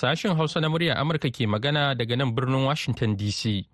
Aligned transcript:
Sashen 0.00 0.32
Hausa 0.36 0.60
na 0.64 0.68
murya 0.72 0.96
Amurka 0.96 1.28
ke 1.28 1.44
magana 1.44 1.92
daga 1.94 2.16
nan 2.16 2.32
birnin 2.32 2.64
Washington 2.64 3.16
DC. 3.20 3.68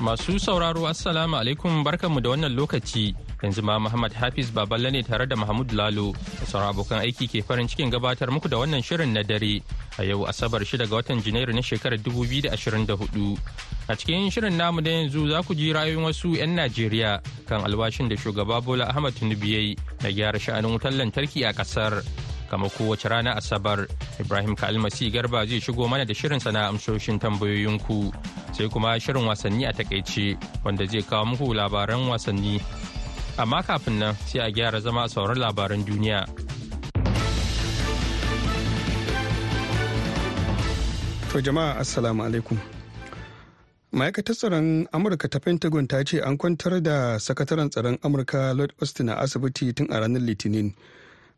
Masu 0.00 0.40
sauraro 0.40 0.88
Assalamu 0.88 1.36
alaikum 1.36 1.84
barkanmu 1.84 2.20
da 2.24 2.30
wannan 2.32 2.56
lokaci 2.56 3.12
yanzu 3.44 3.60
ma 3.62 3.76
Muhammad 3.78 4.12
Hafiz 4.16 4.48
Baballe 4.50 4.88
ne 4.90 5.02
tare 5.04 5.26
da 5.28 5.36
Mahmud 5.36 5.72
Lalo 5.76 6.14
sauran 6.48 6.72
abokan 6.72 7.04
aiki 7.04 7.28
ke 7.28 7.44
farin 7.44 7.68
cikin 7.68 7.92
gabatar 7.92 8.32
muku 8.32 8.48
da 8.48 8.56
wannan 8.56 8.80
shirin 8.80 9.12
na 9.12 9.20
dare 9.22 9.60
a 10.00 10.02
yau 10.08 10.24
Asabar 10.24 10.64
6 10.64 10.88
ga 10.88 10.96
watan 10.96 11.20
Janairu 11.20 11.52
na 11.52 11.60
shekarar 11.60 12.00
2024. 12.00 13.36
A 13.88 13.94
cikin 13.94 14.32
shirin 14.32 14.56
namu 14.56 14.80
da 14.80 14.88
yanzu 14.90 15.28
za 15.28 15.42
ku 15.44 15.52
ji 15.54 15.68
ra'ayoyin 15.76 16.00
wasu 16.00 16.32
'yan 16.32 16.56
Najeriya 16.56 17.20
kan 17.44 17.60
alwashin 17.68 18.08
da 18.08 18.16
shugaba 18.16 18.64
Bola 18.64 18.88
Ahmad 18.88 19.12
Tinubu 19.12 19.52
yayi 19.52 19.76
na 20.00 20.08
gyara 20.08 20.40
sha'anin 20.40 20.72
wutar 20.72 20.96
lantarki 20.96 21.44
a 21.44 21.52
ƙasar. 21.52 22.00
Kama 22.50 22.68
kowace 22.68 23.08
rana 23.08 23.36
asabar. 23.38 23.86
Ibrahim 24.18 24.56
kalmasi 24.56 25.10
garba 25.14 25.46
zai 25.46 25.60
shigo 25.62 25.86
mana 25.88 26.04
da 26.04 26.12
shirin 26.14 26.40
sana 26.42 26.66
amsoshin 26.68 27.18
tambayoyinku. 27.22 28.10
Sai 28.52 28.68
kuma 28.68 28.98
shirin 28.98 29.22
wasanni 29.30 29.64
a 29.68 29.72
taƙaice 29.72 30.34
wanda 30.64 30.86
zai 30.86 31.02
kawo 31.06 31.24
muku 31.30 31.54
labaran 31.54 32.10
wasanni. 32.10 32.58
Amma 33.38 33.62
kafin 33.62 33.98
nan 34.02 34.14
sai 34.26 34.40
a 34.46 34.50
gyara 34.50 34.80
zama 34.82 35.06
sauran 35.08 35.38
labaran 35.38 35.84
duniya. 35.86 36.26
To 41.30 41.38
jama'a 41.40 41.78
assalamu 41.78 42.26
alaikum. 42.26 42.58
Ma'aikatar 43.94 44.34
tsaron 44.34 44.86
amurka 44.92 45.26
ta 45.30 45.38
pentagon 45.38 45.86
ta 45.86 46.02
ce 46.02 46.18
an 46.22 46.36
kwantar 46.38 46.82
da 46.82 47.18
sakataren 47.18 47.70
tsaron 47.70 47.98
amurka 48.06 48.54
lord 48.56 48.72
austin 48.82 49.08
a 49.08 49.14
asibiti 49.22 49.74
tun 49.74 49.86
a 49.90 50.00
ranar 50.02 50.22
litinin. 50.28 50.74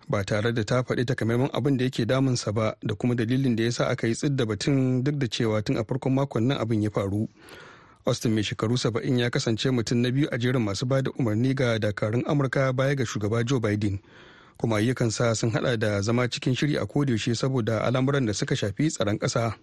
Ba 0.08 0.24
tare 0.24 0.52
da 0.52 0.64
ta 0.64 0.82
faɗi 0.82 1.04
takamaiman 1.04 1.50
abin 1.52 1.76
da 1.76 1.84
yake 1.84 2.04
damunsa 2.06 2.52
ba 2.52 2.74
da 2.82 2.94
kuma 2.94 3.14
dalilin 3.14 3.56
da 3.56 3.62
ya 3.64 3.70
sa 3.72 3.86
aka 3.88 4.06
yi 4.06 4.14
tsidda 4.14 4.46
batun 4.46 5.02
duk 5.04 5.16
da 5.18 5.26
cewa 5.28 5.62
tun 5.64 5.76
a 5.76 5.84
farkon 5.84 6.12
makon 6.14 6.46
nan 6.46 6.58
abin 6.58 6.82
ya 6.82 6.90
faru. 6.90 7.28
Austin 8.06 8.34
mai 8.34 8.42
shekaru 8.42 8.74
saba'in 8.78 9.18
ya 9.18 9.30
kasance 9.30 9.70
mutum 9.70 9.98
na 10.02 10.10
biyu 10.10 10.26
a 10.32 10.38
jerin 10.38 10.62
masu 10.62 10.86
ba 10.86 11.02
da 11.02 11.10
umarni 11.18 11.54
ga 11.54 11.78
dakarun 11.78 12.24
amurka 12.26 12.72
baya 12.74 12.94
ga 12.94 13.04
shugaba 13.06 13.44
joe 13.46 13.60
biden. 13.60 13.98
Kuma 14.58 14.76
ayyukansa 14.76 15.34
sun 15.36 15.50
hada 15.50 15.76
da 15.76 16.00
zama 16.02 16.28
cikin 16.28 16.54
shiri 16.54 16.76
a 16.76 16.86
kodayaushe 16.86 17.34
saboda 17.34 17.82
al'amuran 17.86 18.26
da 18.26 18.32
suka 18.34 18.54
shafi 18.56 18.90
tsaron 18.90 19.18
ƙasa. 19.18 19.54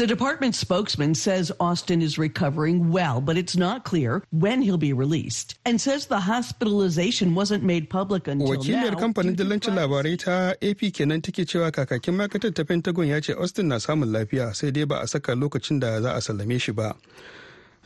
The 0.00 0.06
department 0.06 0.54
spokesman 0.54 1.14
says 1.14 1.52
Austin 1.60 2.00
is 2.00 2.16
recovering 2.16 2.90
well, 2.90 3.20
but 3.20 3.36
it's 3.36 3.54
not 3.54 3.84
clear 3.84 4.22
when 4.30 4.62
he'll 4.62 4.78
be 4.78 4.94
released, 4.94 5.58
and 5.66 5.78
says 5.78 6.06
the 6.06 6.20
hospitalization 6.20 7.34
wasn't 7.34 7.64
made 7.64 7.90
public 7.90 8.26
until 8.26 8.48
Wakiliyar 8.48 8.92
now. 8.92 8.98
kamfanin 8.98 9.36
dillancin 9.36 9.76
labarai 9.76 10.16
ta 10.18 10.54
AP 10.66 10.94
kenan 10.94 11.20
take 11.20 11.44
cewa 11.44 11.68
kakakin 11.70 12.16
ma'aikatar 12.16 12.54
ta 12.54 12.64
Pentagon 12.64 13.08
ya 13.08 13.20
ce 13.20 13.34
Austin 13.36 13.68
na 13.68 13.76
samun 13.76 14.08
lafiya 14.08 14.54
sai 14.56 14.70
dai 14.70 14.84
ba 14.84 15.00
a 15.02 15.06
saka 15.06 15.32
lokacin 15.36 15.78
da 15.80 16.00
za 16.00 16.16
a 16.16 16.20
sallame 16.28 16.58
shi 16.58 16.72
ba. 16.72 16.96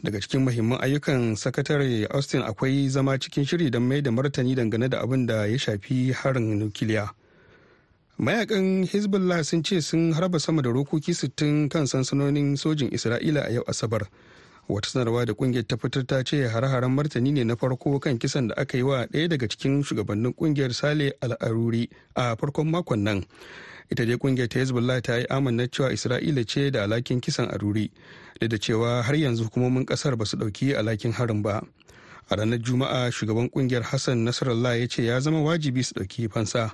Daga 0.04 0.20
cikin 0.22 0.46
muhimman 0.46 0.78
ayyukan 0.86 1.34
sakatare 1.34 2.06
Austin 2.14 2.42
akwai 2.42 2.88
zama 2.88 3.18
cikin 3.18 3.42
shiri 3.42 3.72
don 3.72 3.88
mai 3.88 4.00
da 4.02 4.10
martani 4.14 4.54
dangane 4.54 4.88
da 4.88 5.02
abin 5.02 5.26
da 5.26 5.42
ya 5.50 5.58
shafi 5.58 6.14
harin 6.14 6.62
nukiliya. 6.62 7.10
Mayaƙan 8.18 8.86
hezbollah 8.86 9.42
sun 9.44 9.62
ce 9.62 9.80
sun 9.80 10.12
harba 10.12 10.38
sama 10.40 10.62
da 10.62 10.70
rokoki 10.70 11.14
60 11.14 11.68
kan 11.68 11.86
sansanonin 11.86 12.56
sojin 12.56 12.90
isra'ila 12.90 13.46
a 13.48 13.50
yau 13.52 13.64
asabar. 13.66 14.06
Wata 14.69 14.88
sanarwa 14.88 15.26
da 15.26 15.34
ƙungiyar 15.34 15.66
ta 15.66 15.76
fitar 15.76 16.06
ta 16.06 16.22
ce 16.24 16.48
hare-haren 16.48 16.91
martani 16.94 17.32
ne 17.32 17.44
na 17.44 17.54
farko 17.56 18.00
kan 18.00 18.16
kisan 18.19 18.48
da 18.48 18.54
aka 18.56 18.76
yi 18.78 18.82
wa 18.82 19.04
ɗaya 19.06 19.28
daga 19.28 19.48
cikin 19.48 19.82
shugabannin 19.84 20.32
ƙungiyar 20.34 20.72
sale 20.72 21.12
al'aruri 21.20 21.88
a 22.16 22.36
farkon 22.36 22.70
makon 22.70 23.03
nan. 23.04 23.24
Ita 23.91 24.06
dai 24.06 24.16
ƙungiyar 24.16 24.48
ta 24.48 24.58
hezbollah 24.58 25.03
ta 25.03 25.16
yi 25.19 25.26
amanna 25.28 25.69
cewa 25.69 25.92
isra'ila 25.92 26.47
ce 26.48 26.70
da 26.70 26.84
alakin 26.86 27.20
kisan 27.20 27.50
aruri 27.53 27.91
da 28.41 28.47
da 28.48 28.56
cewa 28.56 29.03
har 29.03 29.14
yanzu 29.14 29.44
hukumomin 29.50 29.84
ƙasar 29.84 30.16
ba 30.16 30.24
su 30.24 30.36
ɗauki 30.38 30.72
alakin 30.78 31.12
harin 31.12 31.42
ba. 31.42 31.60
A 32.30 32.36
ranar 32.36 32.58
juma'a 32.58 33.10
shugaban 33.12 33.50
ƙungiyar 33.50 33.82
hassan 33.82 34.24
nasarallah 34.24 34.80
ya 34.80 34.86
ce 34.88 35.03
ya 35.04 35.20
zama 35.20 35.42
wajibi 35.44 35.84
su 35.84 35.92
ɗauki 35.94 36.30
fansa. 36.32 36.72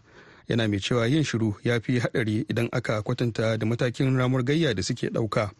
Yana 0.51 0.69
mai 0.69 0.81
cewa 0.81 1.07
yin 1.07 1.23
shiru 1.25 1.55
ya 1.65 1.79
fi 1.81 1.99
haɗari 2.01 2.45
idan 2.51 2.69
aka 2.73 3.03
kwatanta 3.03 3.57
da 3.59 3.67
matakin 3.67 4.17
ramar 4.19 4.43
gayya 4.43 4.75
da 4.75 4.83
suke 4.83 5.07
ɗauka. 5.11 5.51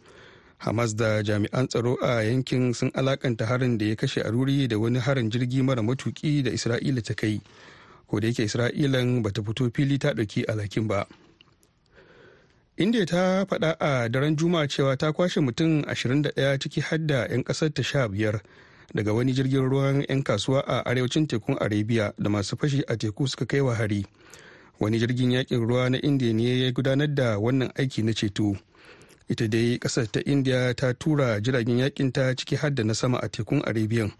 Hamas 0.59 0.95
da 0.95 1.23
jami'an 1.23 1.67
tsaro 1.67 1.95
a 2.03 2.21
yankin 2.23 2.73
sun 2.73 2.91
alakanta 2.93 3.45
harin 3.47 3.77
da 3.77 3.85
ya 3.85 3.95
kashe 3.95 4.21
aruri 4.21 4.67
da 4.67 4.77
wani 4.79 4.99
harin 4.99 5.31
jirgi 5.31 5.63
mara 5.63 5.81
matuki 5.81 6.43
da 6.43 6.51
isra'ila 6.51 7.01
ta 7.01 7.13
kai. 7.13 7.39
Ko 8.07 8.19
da 8.19 8.27
yake 8.27 8.43
isra'ilan 8.43 9.23
bata 9.23 9.41
fito 9.41 9.71
fili 9.73 9.97
ta 9.97 10.11
ɗauki 10.13 10.43
alakin 10.45 10.87
ba. 10.87 11.07
India 12.77 13.05
ta 13.05 13.45
faɗa 13.47 13.75
a 13.79 14.09
daren 14.09 14.35
juma'a 14.35 14.67
cewa 14.67 14.97
ta 14.97 15.11
kwashe 15.13 15.39
mutum 15.39 15.81
21 15.87 16.59
ciki 16.59 16.81
har 16.81 16.99
da 16.99 17.25
'yan 17.31 17.43
ƙasar 17.43 17.71
ta 17.73 17.81
sha 17.81 18.07
biyar 18.07 18.41
daga 18.93 19.13
wani 19.13 19.31
jirgin 19.33 19.69
ruwan 19.69 20.03
'yan 20.09 20.23
kasuwa 20.23 20.59
a 20.67 20.83
arewacin 20.83 21.27
tekun 21.27 21.55
arabia 21.63 22.13
da 22.19 22.29
masu 22.29 22.57
fashi 22.59 22.83
a 22.87 22.97
teku 22.97 23.27
suka 23.27 23.45
kai 23.47 23.61
wa 23.61 23.73
hari. 23.73 24.03
Wani 24.81 24.97
jirgin 24.99 25.31
yaƙin 25.31 25.61
ruwa 25.67 25.89
na 25.89 25.97
indiya 26.01 26.33
ne 26.33 26.59
ya 26.65 26.71
gudanar 26.71 27.07
da 27.15 27.37
wannan 27.37 27.69
aiki 27.77 28.01
na 28.03 28.11
ceto. 28.13 28.57
Ita 29.29 29.47
dai 29.47 29.77
ƙasar 29.77 30.11
ta 30.11 30.19
indiya 30.25 30.73
ta 30.75 30.93
tura 30.93 31.39
jiragen 31.41 31.77
yaƙin 31.77 32.11
ta 32.11 32.33
ciki 32.35 32.55
har 32.57 32.73
da 32.73 32.83
na 32.83 32.93
sama 32.93 33.17
a 33.21 33.29
tekun 33.29 33.61
arabian 33.67 34.11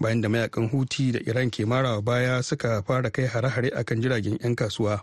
bayan 0.00 0.20
da 0.20 0.28
mayaƙan 0.28 0.70
huti 0.72 1.12
da 1.12 1.20
iran 1.26 1.50
ke 1.50 1.66
marawa 1.68 2.02
baya 2.02 2.42
suka 2.42 2.82
fara 2.82 3.10
kai 3.10 3.26
hare-hare 3.28 3.68
akan 3.76 4.00
jiragen 4.02 4.38
'yan 4.40 4.56
kasuwa. 4.56 5.00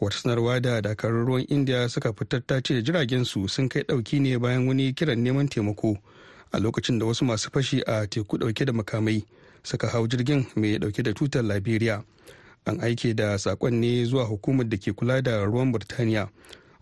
Wata 0.00 0.16
sanarwa 0.16 0.56
da 0.62 0.80
dakarun 0.80 1.26
ruwan 1.26 1.44
indiya 1.52 1.88
suka 1.90 2.12
fitar 2.16 2.40
ta 2.46 2.60
ce 2.64 2.80
jiragen 2.82 3.24
su 3.26 3.46
sun 3.48 3.68
kai 3.68 3.82
ɗauki 3.84 4.20
ne 4.20 4.38
bayan 4.38 4.66
wani 4.66 4.94
kiran 4.94 5.20
neman 5.22 5.48
taimako 5.48 5.98
a 6.52 6.58
lokacin 6.58 6.98
da 6.98 7.04
wasu 7.06 7.24
masu 7.28 7.50
fashi 7.52 7.82
a 7.86 8.06
teku 8.08 8.38
ɗauke 8.40 8.64
da 8.64 8.72
makamai 8.72 9.22
suka 9.62 9.86
hau 9.92 10.08
jirgin 10.08 10.46
mai 10.56 10.78
ɗauke 10.80 11.02
da 11.04 11.12
tutar 11.12 11.42
liberia. 11.44 12.02
An 12.66 12.80
aike 12.80 13.14
da 13.16 13.38
saƙon 13.38 13.72
ne 13.80 14.04
zuwa 14.04 14.24
hukumar 14.24 14.68
da 14.68 14.76
ke 14.76 14.92
kula 14.92 15.22
da 15.22 15.44
ruwan 15.44 15.72
burtaniya 15.72 16.28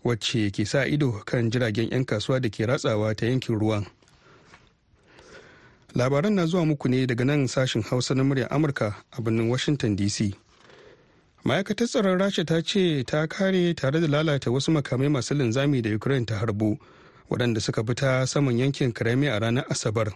wacce 0.03 0.51
ke 0.51 0.65
sa 0.65 0.85
ido 0.85 1.11
kan 1.25 1.51
jiragen 1.51 1.89
'yan 1.91 2.05
kasuwa 2.05 2.39
da 2.41 2.49
ke 2.49 2.65
ratsawa 2.65 3.15
ta 3.15 3.25
yankin 3.25 3.59
ruwan. 3.59 3.85
Labaran 5.95 6.33
na 6.33 6.45
zuwa 6.45 6.65
muku 6.65 6.87
ne 6.89 7.05
daga 7.07 7.25
nan 7.25 7.47
sashen 7.47 7.81
hausa 7.81 8.15
na 8.15 8.23
muryar 8.23 8.47
amurka 8.53 8.95
a 9.11 9.21
birnin 9.21 9.49
washington 9.49 9.95
dc 9.97 10.35
ma'aikatar 11.43 11.87
tsaron 11.87 12.19
rasha 12.19 12.45
ta 12.45 12.61
ce 12.61 13.03
ta 13.03 13.25
kare 13.27 13.73
tare 13.73 13.99
da 14.01 14.07
lalata 14.07 14.51
wasu 14.51 14.71
makamai 14.71 15.09
masu 15.09 15.33
linzami 15.33 15.81
da 15.81 15.89
ukraine 15.95 16.25
ta 16.25 16.35
harbo 16.37 16.77
waɗanda 17.29 17.59
suka 17.61 17.83
bi 17.83 17.93
ta 17.95 18.25
saman 18.25 18.57
yankin 18.59 18.93
crimea 18.93 19.33
a 19.35 19.39
ranar 19.39 19.65
asabar. 19.69 20.13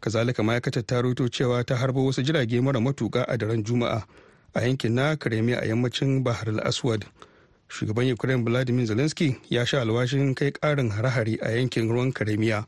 Kazalika 0.00 0.42
ma'aikatar 0.42 0.86
ta 0.86 1.00
roto 1.00 1.28
cewa 1.28 1.64
ta 1.64 1.76
harbo 1.76 2.04
wasu 2.04 2.22
jirage 2.22 2.60
mara 2.60 2.80
matuka 2.80 3.24
a 3.28 3.36
daren 3.38 3.64
juma'a 3.64 4.04
a 4.54 4.60
yankin 4.60 4.92
na 4.94 5.16
Crimea 5.16 5.58
a 5.60 5.66
yammacin 5.66 6.22
Bahar 6.24 6.48
al-Aswad. 6.48 7.04
Shugaban 7.68 8.10
Ukraine 8.12 8.44
Vladimir 8.44 8.86
Zelensky 8.86 9.36
ya 9.50 9.64
sha 9.66 9.80
alwashin 9.82 10.34
kai 10.34 10.50
karin 10.52 10.90
hare-hare 10.90 11.38
a 11.42 11.50
yankin 11.56 11.88
ruwan 11.88 12.12
Crimea 12.14 12.64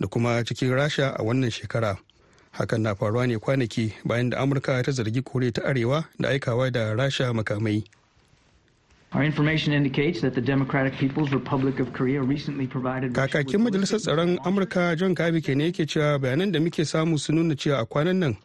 da 0.00 0.06
kuma 0.06 0.42
cikin 0.44 0.70
Rasha 0.70 1.14
a 1.18 1.22
wannan 1.22 1.50
shekara. 1.50 1.98
Hakan 2.52 2.80
na 2.82 2.94
faruwa 2.94 3.26
ne 3.26 3.36
kwanaki 3.38 3.92
bayan 4.04 4.30
da 4.30 4.38
Amurka 4.38 4.82
ta 4.84 4.92
zargi 4.92 5.22
Koriya 5.22 5.52
ta 5.54 5.62
Arewa 5.62 6.04
da 6.20 6.28
aikawa 6.28 6.70
da 6.72 6.94
Rasha 6.94 7.32
makamai. 7.34 7.84
Our 9.12 9.22
information 9.24 9.72
indicates 9.72 10.20
that 10.20 10.34
the 10.34 10.40
Democratic 10.40 10.94
People's 10.98 11.30
Republic 11.32 11.80
of 11.80 11.92
Korea 11.92 12.22
recently 12.22 12.66
provided 12.66 13.12
Kakakin 13.14 13.62
Majalisar 13.66 13.98
Tsaron 14.02 14.36
Amurka 14.44 14.96
John 14.96 15.14
Kirby 15.14 15.54
ne 15.54 15.70
yake 15.72 15.86
cewa 15.86 16.18
bayanan 16.18 16.52
da 16.52 16.58
muke 16.60 16.84
samu 16.84 17.18
sun 17.18 17.36
nuna 17.36 17.54
cewa 17.54 17.80
a 17.80 17.86
kwanan 17.86 18.16
nan 18.16 18.36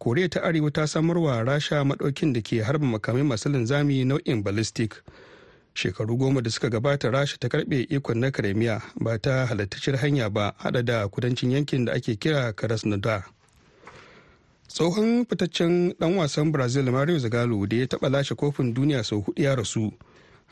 koriya 0.00 0.28
ta 0.28 0.40
arewa 0.42 0.70
ta 0.72 0.86
samarwa 0.86 1.44
rasha 1.44 1.84
maɗaukin 1.84 2.32
da 2.32 2.40
ke 2.40 2.62
harba 2.64 2.86
makamai 2.86 3.22
masu 3.22 3.48
linzami 3.52 4.04
nau'in 4.04 4.42
ballistic. 4.42 4.96
Shekaru 5.74 6.16
goma 6.16 6.40
da 6.42 6.50
suka 6.50 6.70
gabata 6.70 7.10
rasha 7.12 7.36
ta 7.38 7.48
karɓe 7.48 7.84
ikon 7.92 8.18
na 8.18 8.30
kremiya 8.30 8.80
ba 8.96 9.18
ta 9.18 9.44
halattacin 9.46 9.96
hanya 10.00 10.30
ba 10.30 10.54
hada 10.56 10.82
da 10.82 11.08
kudancin 11.08 11.52
yankin 11.52 11.84
da 11.84 11.92
ake 11.92 12.16
kira 12.16 12.52
krasnodar. 12.56 13.24
Tsohon 14.68 15.26
fitaccen 15.28 15.92
dan 16.00 16.16
wasan 16.16 16.50
brazil 16.52 16.88
mario 16.90 17.18
zagalo 17.18 17.66
da 17.68 17.76
ya 17.76 17.86
taba 17.86 18.08
lashe 18.08 18.34
kofin 18.34 18.72
duniya 18.74 19.04
sau 19.04 19.20
huɗu 19.20 19.42
ya 19.42 19.54
rasu. 19.54 19.92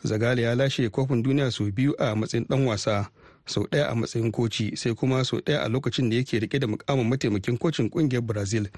Zagalo 0.04 0.42
ya 0.42 0.54
lashe 0.54 0.90
kofin 0.92 1.22
duniya 1.22 1.50
sau 1.50 1.72
biyu 1.72 1.94
a 1.98 2.14
matsayin 2.14 2.44
dan 2.48 2.66
wasa 2.66 3.08
sau 3.46 3.64
ɗaya 3.64 3.88
a 3.88 3.94
matsayin 3.94 4.30
koci 4.32 4.76
sai 4.76 4.92
kuma 4.94 5.24
sau 5.24 5.40
ɗaya 5.40 5.64
a 5.64 5.68
lokacin 5.68 6.10
da 6.10 6.16
yake 6.16 6.36
riƙe 6.38 6.58
da 6.60 6.66
mukamin 6.66 7.08
mataimakin 7.08 7.56
kocin 7.58 7.88
ƙungiyar 7.90 8.20
brazil. 8.26 8.68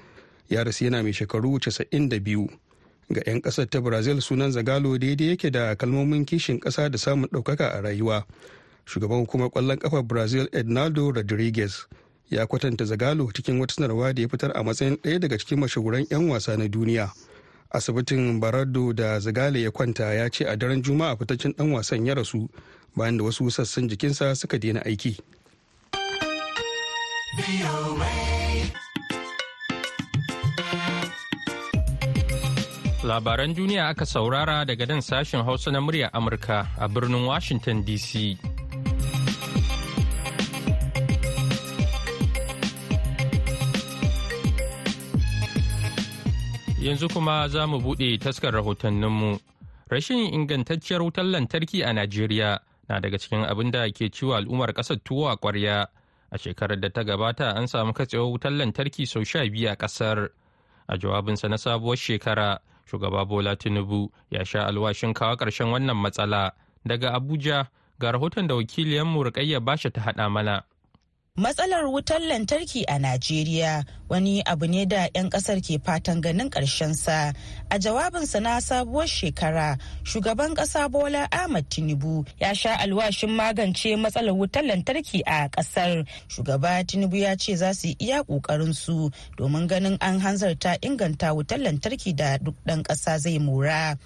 Ya 0.49 0.63
rasu 0.63 0.85
yana 0.85 1.03
mai 1.03 1.13
shekaru 1.13 1.57
92 1.59 2.47
ga 3.11 3.21
'yan 3.27 3.41
ƙasar 3.41 3.69
ta 3.69 3.81
brazil 3.81 4.21
sunan 4.21 4.51
zagalo 4.51 4.97
daidai 4.97 5.27
yake 5.35 5.51
da 5.51 5.75
kalmomin 5.75 6.25
kishin 6.25 6.59
kasa 6.59 6.89
da 6.89 6.97
samun 6.97 7.29
ɗaukaka 7.29 7.69
a 7.75 7.81
rayuwa. 7.81 8.23
Shugaban 8.85 9.19
hukumar 9.25 9.49
ƙwallon 9.51 9.77
kafar 9.79 10.03
brazil 10.03 10.47
ednaldo 10.51 11.11
rodriguez 11.11 11.85
ya 12.29 12.47
kwatanta 12.47 12.85
zagalo 12.85 13.31
cikin 13.31 13.59
wata 13.59 13.73
sanarwa 13.75 14.13
da 14.13 14.21
ya 14.21 14.27
fitar 14.27 14.51
a 14.55 14.63
matsayin 14.63 14.95
ɗaya 14.97 15.19
daga 15.19 15.37
cikin 15.37 15.59
mashahuran 15.59 16.07
'yan 16.09 16.29
wasa 16.29 16.57
na 16.57 16.67
duniya. 16.67 17.11
Asibitin 17.71 18.39
barado 18.39 18.93
da 18.93 19.19
zagale 19.19 19.61
ya 19.61 19.71
kwanta 19.71 20.13
ya 20.13 20.29
ce 20.29 20.45
a 20.45 20.55
daren 20.57 20.81
juma'a 20.83 21.15
fitaccen 21.17 21.53
dan 21.55 21.71
wasan 21.71 22.05
ya 22.05 22.13
rasu 22.15 22.49
bayan 22.95 23.17
da 23.17 23.23
wasu 23.23 23.51
sassan 23.51 23.87
jikinsa 23.87 24.35
suka 24.35 24.59
daina 24.59 24.83
aiki. 24.85 25.15
Labaran 33.11 33.51
duniya 33.51 33.91
aka 33.91 34.05
saurara 34.07 34.63
daga 34.63 34.85
nan 34.87 35.01
sashen 35.03 35.43
hausa 35.43 35.67
na 35.71 35.79
murya 35.83 36.07
amurka 36.15 36.63
a 36.79 36.87
birnin 36.87 37.27
washington 37.27 37.83
dc 37.83 38.39
yanzu 46.81 47.07
kuma 47.13 47.47
za 47.47 47.67
mu 47.67 47.77
buɗe 47.79 48.17
taskar 48.17 48.53
rahotanninmu. 48.53 49.39
Rashin 49.89 50.33
ingantacciyar 50.33 51.01
wutar 51.01 51.25
lantarki 51.25 51.83
a 51.83 51.93
najeriya 51.93 52.59
na 52.89 52.99
daga 52.99 53.17
cikin 53.17 53.43
abin 53.45 53.71
da 53.71 53.85
ke 53.91 54.09
ciwo 54.09 54.33
al'ummar 54.35 54.73
ƙasar 54.73 54.97
tuwo 55.03 55.29
a 55.29 55.35
ƙwarya. 55.37 55.85
A 56.31 56.37
shekarar 56.37 56.79
da 56.79 56.89
ta 56.89 57.03
gabata 57.03 57.53
an 57.55 57.67
samu 57.67 57.93
katsewar 57.93 58.31
wutar 58.31 58.51
lantarki 58.51 59.05
sau 59.05 59.23
sha 59.23 59.39
biyu 59.45 59.69
a 59.69 59.75
ƙasar. 59.75 60.29
A 60.87 60.97
jawabinsa 60.97 61.49
na 61.49 61.57
sabuwar 61.57 61.97
shekara 61.97 62.59
shugaba 62.85 63.25
bola 63.25 63.55
tinubu 63.55 64.11
ya 64.31 64.45
sha 64.45 64.67
alwashin 64.67 65.13
kawo 65.13 65.35
ƙarshen 65.35 65.71
wannan 65.71 65.97
matsala. 65.97 66.51
Daga 66.85 67.13
abuja 67.13 67.67
ga 67.99 68.11
rahoton 68.11 68.47
da 68.47 68.55
wakiliyanmu 68.55 69.23
rukayya 69.23 69.59
bashi 69.59 69.89
ta 69.91 70.01
haɗa 70.01 70.29
mana. 70.31 70.63
Matsalar 71.37 71.85
wutar 71.87 72.19
lantarki 72.19 72.83
a 72.87 72.99
Najeriya 72.99 73.85
wani 74.11 74.43
abu 74.45 74.67
ne 74.67 74.85
da 74.85 75.07
'yan 75.15 75.29
ƙasar 75.33 75.57
ke 75.63 75.81
fatan 75.83 76.21
ganin 76.21 76.47
sa. 76.93 77.33
A 77.71 77.79
jawabinsa 77.79 78.39
na 78.43 78.59
sabuwar 78.61 79.07
shekara, 79.07 79.79
shugaban 80.03 80.53
kasa 80.55 80.87
Bola 80.87 81.27
Ahmad 81.31 81.65
Tinubu 81.69 82.25
ya 82.39 82.53
sha 82.53 82.77
alwashin 82.77 83.31
magance 83.33 83.95
matsalar 83.97 84.35
wutar 84.37 84.61
lantarki 84.63 85.23
a 85.25 85.49
ƙasar. 85.49 86.05
Shugaba 86.29 86.83
Tinubu 86.85 87.15
ya 87.17 87.33
ce 87.35 87.55
za 87.55 87.73
su 87.73 87.87
iya 87.97 88.21
ƙoƙarin 88.23 88.75
su 88.75 89.09
domin 89.37 89.67
ganin 89.67 89.97
an 90.01 90.19
hanzarta 90.21 90.77
inganta 90.83 91.33
wutar 91.33 91.57
lantarki 91.57 92.13
da 92.15 92.37
duk 92.37 92.55
ɗan 92.67 92.83
ƙasa 92.83 93.17
zai 93.19 93.39
mora. 93.39 93.97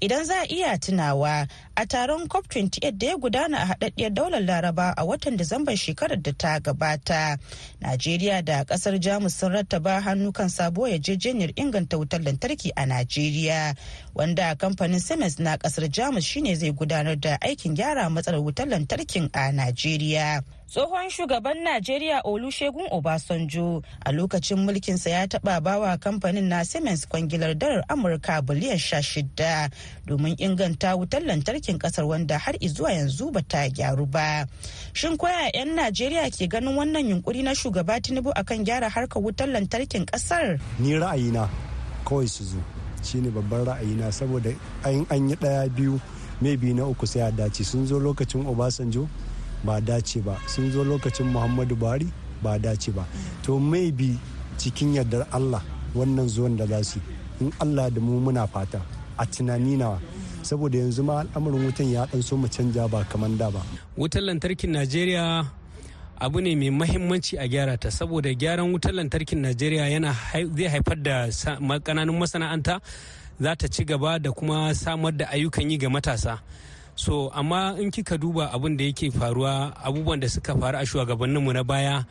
Idan 0.00 0.24
za 0.24 0.42
a 0.42 0.46
iya 0.46 0.78
tunawa 0.78 1.48
a 1.76 1.86
taron 1.86 2.28
COP28 2.28 2.98
da 2.98 3.06
ya 3.06 3.16
gudana 3.16 3.56
a 3.64 3.66
haɗaɗɗiyar 3.74 4.14
daular 4.14 4.40
Laraba 4.44 4.94
a 4.96 5.02
watan 5.04 5.36
Disamban 5.36 5.74
shekarar 5.76 6.22
da 6.22 6.30
ta 6.38 6.58
gaba. 6.60 6.84
gabata 6.84 7.38
najeriya 7.80 8.42
da 8.44 8.64
ƙasar 8.64 8.98
jamus 9.00 9.34
sun 9.38 9.52
rattaba 9.54 10.00
hannu 10.00 10.32
kan 10.32 10.48
sabuwar 10.48 10.90
yarjejeniyar 10.90 11.52
inganta 11.56 11.96
wutar 11.96 12.20
lantarki 12.22 12.72
a 12.76 12.86
najeriya 12.86 13.74
wanda 14.14 14.54
kamfanin 14.56 15.00
siemens 15.00 15.38
na 15.38 15.56
ƙasar 15.56 15.88
jamus 15.90 16.24
shine 16.24 16.54
zai 16.56 16.72
gudanar 16.72 17.16
da 17.20 17.38
aikin 17.40 17.74
gyara 17.74 18.10
matsalar 18.10 18.40
wutar 18.40 18.66
lantarkin 18.68 19.28
a 19.32 19.52
najeriya. 19.52 20.42
Tsohon 20.68 21.10
shugaban 21.10 21.62
najeriya 21.64 22.20
olusegun 22.24 22.86
obasanjo 22.90 23.82
a 24.04 24.12
lokacin 24.12 24.58
mulkinsa 24.58 25.10
ya 25.10 25.28
taba 25.28 25.60
bawa 25.60 25.98
kamfanin 25.98 26.44
na 26.48 26.64
siemens 26.64 27.06
kwangilar 27.08 27.54
dalar 27.54 27.84
amurka 27.88 28.42
biliyan 28.42 28.78
sha 28.78 29.02
shida 29.02 29.70
domin 30.06 30.34
inganta 30.38 30.96
wutar 30.96 31.22
lantarkin 31.22 31.78
ƙasar 31.78 32.04
wanda 32.06 32.38
har 32.38 32.54
zuwa 32.60 32.92
yanzu 32.92 33.30
ba 33.30 33.42
ta 33.42 33.68
gyaru 33.68 34.06
ba. 34.06 34.46
Shin 34.92 35.16
koya 35.16 35.50
'yan 35.54 35.74
najeriya 35.76 36.30
ke 36.30 36.48
ganin 36.48 36.76
wannan 36.76 37.08
yunkuri 37.08 37.42
na 37.42 37.54
shugaba 37.54 38.00
tinubu 38.00 38.32
akan 38.34 38.64
gyara 38.64 38.88
harkar 38.88 39.22
wutar 39.22 39.48
lantarkin 39.48 40.06
ƙasar 40.06 40.58
ni 40.78 40.92
ra'ayina 40.96 41.48
kawai 42.04 42.28
su 42.28 42.44
zo. 42.44 42.58
Shine 43.04 43.30
babban 43.30 43.64
ra'ayina 43.68 44.12
saboda 44.12 44.50
an 44.84 45.28
yi 45.28 45.36
ɗaya 45.36 45.68
biyu 45.68 46.00
maybe 46.40 46.72
na 46.74 46.84
uku 46.88 47.06
sai 47.06 47.20
a 47.28 47.30
dace. 47.32 47.64
Sun 47.64 47.86
zo 47.86 47.98
lokacin 48.00 48.46
obasanjo 48.46 49.08
ba 49.64 49.80
dace 49.80 50.20
ba. 50.20 50.36
Sun 50.46 50.70
zo 50.70 50.84
lokacin 50.84 51.26
muhammadu 51.32 51.74
buhari 51.76 52.06
ba 52.42 52.58
dace 52.58 52.92
ba. 52.92 53.04
To 53.42 53.58
maybe 53.58 54.18
cikin 54.60 54.94
yardar 54.94 55.26
allah 55.32 55.62
wannan 55.94 56.28
zuwan 56.28 56.56
da 56.56 56.66
za 56.66 56.84
su 56.84 57.00
in 57.40 57.50
allah 57.60 57.90
da 57.90 58.00
mu 58.00 58.20
muna 58.20 58.46
fata. 58.46 58.80
A 59.18 59.24
tunani 59.26 59.76
nawa. 59.76 59.98
Saboda 60.42 60.78
yanzu 60.78 61.02
ma 61.04 61.20
al'amarin 61.24 61.64
wutan 61.64 61.88
ya 61.90 62.06
dan 62.06 62.22
so 62.22 62.36
mu 62.36 62.48
canja 62.48 62.84
ba 62.88 63.04
kamar 63.08 63.30
da 63.40 63.50
ba. 63.50 63.62
Wutar 63.96 64.22
lantarkin 64.22 64.70
najeriya 64.76 65.46
abu 66.20 66.40
ne 66.40 66.54
mai 66.54 66.70
mahimmanci 66.70 67.38
a 67.40 67.48
gyara 67.48 67.78
ta. 67.80 67.88
Saboda 67.90 68.30
gyaran 68.34 68.68
wutar 68.72 68.92
lantarkin 68.92 69.40
najeriya 69.40 69.88
yana 69.88 70.12
zai 70.56 70.68
haifar 70.72 70.98
da 71.02 71.16
kananun 71.80 72.18
masana'anta 72.20 72.80
za 73.40 73.56
ta 73.56 73.66
ci 73.68 73.84
gaba 73.84 74.18
da 74.18 74.30
kuma 74.32 74.74
samar 74.74 75.12
da 75.12 75.24
ayyukan 75.32 75.70
yi 75.70 75.76
ga 75.78 75.88
matasa. 75.88 76.34
So 76.94 77.30
amma 77.34 77.76
in 77.78 77.90
kika 77.90 78.18
duba 78.18 78.50
abin 78.52 78.76
da 78.76 78.84
yake 78.84 79.10
faruwa 79.10 79.74
abubuwan 79.84 80.20
da 80.20 80.28
suka 80.28 80.54
faru 80.54 80.78
a 80.78 80.86
shugabanninmu 80.86 81.52
na 81.52 81.62
baya 81.64 82.04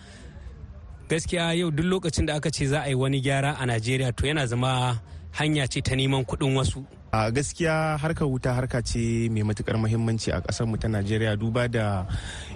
gaskiya 1.10 1.54
yau 1.54 1.72
duk 1.72 1.86
lokacin 1.86 2.26
da 2.26 2.36
aka 2.36 2.50
ce 2.52 2.66
za 2.68 2.82
a 2.84 2.90
yi 2.90 2.96
wani 2.96 3.22
gyara 3.22 3.56
a 3.60 3.66
najeriya 3.66 4.12
to 4.16 4.28
yana 4.28 4.48
zama 4.48 5.00
hanya 5.32 5.68
ce 5.68 5.82
ta 5.82 5.96
neman 5.96 6.24
kuɗin 6.26 6.56
wasu. 6.56 6.86
A 7.14 7.30
gaskiya 7.30 7.94
harkar 8.02 8.26
wuta 8.26 8.58
harka 8.58 8.82
ce 8.82 9.30
mai 9.30 9.46
matuƙar 9.46 9.78
muhimmanci 9.78 10.34
a 10.34 10.42
ƙasar 10.42 10.66
mu 10.66 10.78
ta 10.82 10.88
najeriya 10.90 11.38
duba 11.38 11.70
da 11.70 12.08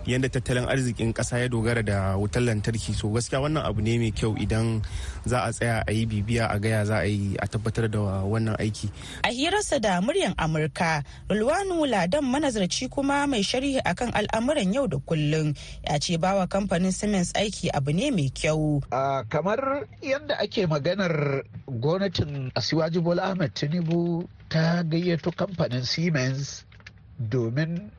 yadda 0.08 0.30
tattalin 0.34 0.66
arzikin 0.66 1.12
kasa 1.14 1.38
ya 1.44 1.48
dogara 1.52 1.84
da 1.86 2.16
wutar 2.18 2.40
lantarki. 2.42 2.96
So 2.96 3.12
gaskiya 3.14 3.44
wannan 3.44 3.62
abu 3.68 3.84
ne 3.84 4.00
mai 4.00 4.10
kyau 4.16 4.34
idan 4.40 4.82
za 5.28 5.44
a 5.46 5.52
tsaya 5.52 5.84
a 5.86 5.92
yi 5.92 6.08
bibiya 6.08 6.48
a 6.50 6.58
gaya 6.58 6.86
za 6.88 7.04
a 7.04 7.10
yi 7.12 7.36
a 7.38 7.46
tabbatar 7.46 7.92
da 7.92 8.24
wannan 8.24 8.56
aiki. 8.58 8.88
A 9.28 9.30
hirarsa 9.30 9.78
da 9.84 10.00
muryan 10.02 10.34
amurka 10.40 11.04
rulwanu 11.30 11.84
ladan 11.86 12.24
manazarci 12.24 12.90
kuma 12.90 13.28
mai 13.28 13.44
sharhi 13.44 13.78
akan 13.84 14.16
al'amuran 14.16 14.74
yau 14.74 14.88
da 14.88 14.98
kullum 14.98 15.54
ya 15.84 16.00
ce 16.00 16.18
bawa 16.18 16.48
kamfanin 16.48 16.96
siemens 16.96 17.30
aiki 17.36 17.68
abu 17.70 17.92
ne 17.92 18.10
mai 18.10 18.32
kyau. 18.34 18.80
Kamar 19.30 19.86
yadda 20.02 20.40
ake 20.40 20.66
maganar 20.72 21.44
gwamnatin 21.68 22.50
asiwaji 22.56 23.04
bola 23.04 23.24
ahmed 23.36 23.52
tinubu 23.54 24.24
ta 24.50 24.84
gayyato 24.84 25.32
kamfanin 25.32 25.84
siemens 25.84 26.66
domin 27.20 27.92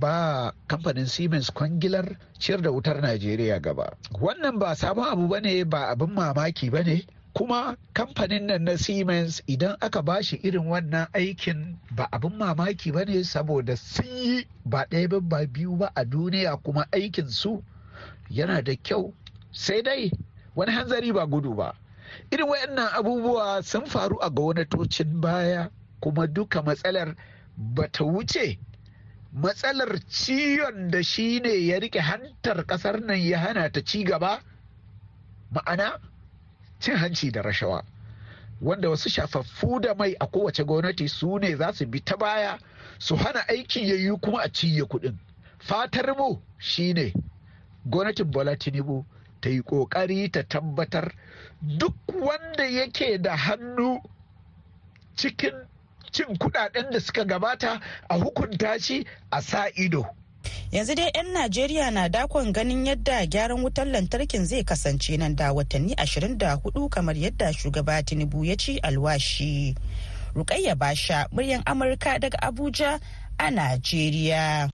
ba 0.00 0.52
kamfanin 0.66 1.06
siemens 1.06 1.50
kwangilar 1.50 2.16
ciyar 2.38 2.62
da 2.62 2.70
wutar 2.70 3.00
najeriya 3.02 3.60
gaba. 3.60 3.96
Wannan 4.20 4.58
ba 4.58 4.74
sabon 4.74 5.04
abu 5.08 5.28
ba 5.28 5.40
ne 5.40 5.64
ba 5.64 5.86
abin 5.90 6.10
mamaki 6.14 6.70
ba 6.70 6.82
ne. 6.82 7.06
Kuma 7.34 7.76
kamfanin 7.94 8.46
nan 8.46 8.64
na 8.64 8.76
siemens 8.76 9.42
idan 9.46 9.76
aka 9.80 10.02
ba 10.02 10.22
shi 10.22 10.36
irin 10.42 10.66
wannan 10.66 11.06
aikin 11.12 11.78
ba 11.94 12.08
abin 12.12 12.32
mamaki 12.38 12.92
ba 12.92 13.04
ne 13.04 13.22
saboda 13.24 13.76
sun 13.76 14.06
yi 14.06 14.46
ba 14.64 14.86
ɗaya 14.90 15.20
ba 15.20 15.46
biyu 15.46 15.76
ba 15.76 15.90
a 15.94 16.04
duniya 16.04 16.56
kuma 16.62 16.86
aikin 16.92 17.28
su 17.30 17.62
yana 18.30 18.62
da 18.62 18.74
kyau. 18.74 19.14
Sai 19.52 19.82
dai 19.82 20.10
wani 20.54 20.72
hanzari 20.72 21.12
ba 21.12 21.26
gudu 21.26 21.54
ba. 21.54 21.74
Irin 22.30 22.48
wayannan 22.48 22.88
abubuwa 22.92 23.62
sun 23.62 23.86
faru 23.86 24.18
a 24.22 24.30
gwamnatocin 24.30 25.20
baya 25.20 25.70
kuma 26.00 26.26
duka 26.26 26.62
matsalar 26.62 27.14
bata 27.56 28.04
wuce. 28.04 28.58
Matsalar 29.32 29.98
ciwon 30.08 30.90
da 30.90 31.02
shi 31.02 31.40
ne 31.40 31.66
ya 31.66 31.78
riƙe 31.78 32.00
hantar 32.00 32.64
ƙasar 32.66 33.00
nan 33.00 33.18
ya 33.20 33.38
hana 33.38 33.70
ta 33.72 33.80
ci 33.84 34.04
gaba 34.04 34.40
ma'ana 35.52 36.00
cin 36.80 36.96
hanci 36.96 37.30
da 37.30 37.42
rashawa. 37.42 37.82
Wanda 38.60 38.88
wasu 38.88 39.08
shafaffu 39.10 39.80
da 39.80 39.94
mai 39.94 40.14
a 40.20 40.26
kowace 40.26 40.64
gwamnati 40.64 41.08
su 41.08 41.38
ne 41.38 41.56
za 41.56 41.72
su 41.72 41.86
bi 41.86 42.00
ta 42.00 42.16
baya 42.16 42.58
su 42.98 43.16
hana 43.16 43.40
aikin 43.48 43.84
yayi 43.86 44.16
kuma 44.20 44.42
a 44.42 44.48
ciye 44.48 44.82
kuɗin. 44.84 45.14
Fatar 45.58 46.16
mu 46.16 46.40
shine 46.58 47.12
gwamnatin 47.86 48.30
bola 48.30 48.56
tinubu 48.56 49.04
ta 49.46 49.52
yi 49.52 49.62
ƙoƙari 49.62 50.32
ta 50.32 50.42
tabbatar 50.42 51.12
duk 51.62 51.94
wanda 52.14 52.64
yake 52.66 53.18
da 53.22 53.36
hannu 53.36 54.00
cikin 55.16 55.54
cin 56.12 56.36
kuɗaɗen 56.36 56.90
da 56.90 56.98
suka 57.00 57.24
gabata 57.24 57.80
a 58.10 58.18
hukunta 58.18 58.78
shi 58.82 59.06
a 59.30 59.40
sa 59.42 59.66
ido. 59.76 60.02
yanzu 60.72 60.94
dai 60.94 61.10
'yan 61.14 61.32
najeriya 61.32 61.90
na 61.92 62.08
dakon 62.08 62.52
ganin 62.52 62.86
yadda 62.86 63.26
gyaran 63.26 63.62
wutar 63.62 63.86
lantarkin 63.86 64.44
zai 64.46 64.64
kasance 64.64 65.16
nan 65.16 65.36
da 65.36 65.52
watanni 65.52 65.94
24 65.94 66.88
kamar 66.90 67.14
yadda 67.16 67.52
shugaba 67.52 68.02
tinubu 68.02 68.44
ya 68.44 68.56
ci 68.56 68.78
alwashi. 68.82 69.74
Rukayya 70.34 70.74
basha 70.74 71.28
muryan 71.32 71.62
amurka 71.64 72.18
daga 72.18 72.38
abuja 72.42 72.98
a 73.38 73.50
najeriya. 73.50 74.68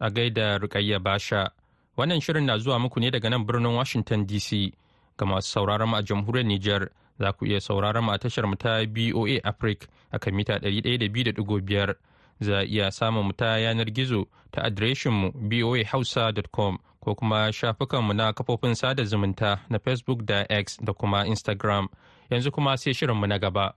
A 0.00 0.10
gaida 0.10 0.58
rukayya 0.58 1.02
basha. 1.02 1.50
Wannan 1.96 2.20
shirin 2.20 2.44
na 2.46 2.58
zuwa 2.58 2.78
muku 2.78 3.00
ne 3.00 3.10
daga 3.10 3.30
nan 3.30 3.44
birnin 3.46 3.74
washington 3.76 4.26
dc 4.26 4.72
ga 5.18 5.26
masu 5.26 5.48
sauraron 5.52 5.88
mu 5.88 5.96
a 5.96 6.02
jamhuriyar 6.02 6.46
niger 6.46 6.88
za 7.18 7.32
ku 7.32 7.46
iya 7.46 7.60
sauraron 7.60 8.04
mu 8.04 8.12
a 8.12 8.18
tashar 8.18 8.46
mu 8.46 8.56
ta 8.56 8.84
boa 8.86 9.40
africa 9.44 9.86
a 10.10 10.18
kan 10.18 10.34
mita 10.34 10.58
102.5 10.58 11.94
za 12.40 12.58
a 12.58 12.64
iya 12.64 12.90
samun 12.90 13.26
mu 13.26 13.32
ta 13.32 13.58
yanar 13.58 13.90
gizo 13.90 14.26
ta 14.50 14.62
adireshin 14.62 15.12
mu 15.12 15.30
boahausa.com 15.32 16.78
ko 17.02 17.14
kuma 17.14 17.52
shafukanmu 17.52 18.12
na 18.14 18.32
kafofin 18.32 18.74
sada 18.74 19.04
zumunta 19.04 19.58
na 19.70 19.78
facebook 19.78 20.22
da 20.24 20.46
x 20.48 20.78
da 20.82 20.92
kuma 20.92 21.26
instagram. 21.26 21.88
Yanzu 22.30 22.50
kuma 22.52 22.76
sai 22.78 22.94
shirinmu 22.94 23.26
na 23.26 23.38
gaba. 23.38 23.74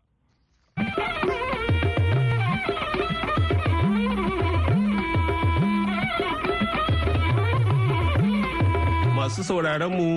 Masu 9.26 9.42
sauraron 9.42 9.90
mu 9.90 10.10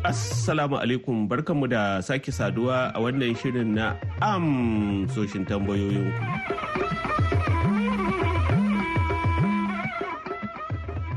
Assalamu 0.00 0.80
alaikum 0.80 1.28
barkanmu 1.28 1.68
da 1.68 2.00
sake 2.00 2.32
saduwa 2.32 2.88
a 2.88 2.96
wannan 3.04 3.36
shirin 3.36 3.76
na 3.76 4.00
amsoshin 4.24 5.44
tambayoyinku. 5.44 6.24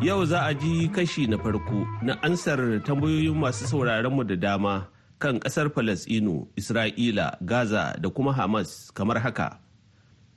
Yau 0.03 0.19
za 0.27 0.43
a 0.43 0.53
ji 0.53 0.91
kashi 0.91 1.31
na 1.31 1.39
farko 1.39 1.87
na 2.03 2.19
ansar 2.27 2.59
tambayoyin 2.83 3.31
masu 3.39 3.63
sauraronmu 3.71 4.27
da 4.27 4.35
dama 4.35 4.91
kan 5.15 5.39
ƙasar 5.39 5.71
Falasɗinu, 5.71 6.43
Isra'ila, 6.59 7.39
Gaza 7.39 7.95
da 8.03 8.09
kuma 8.11 8.35
Hamas 8.35 8.91
kamar 8.91 9.15
haka. 9.23 9.63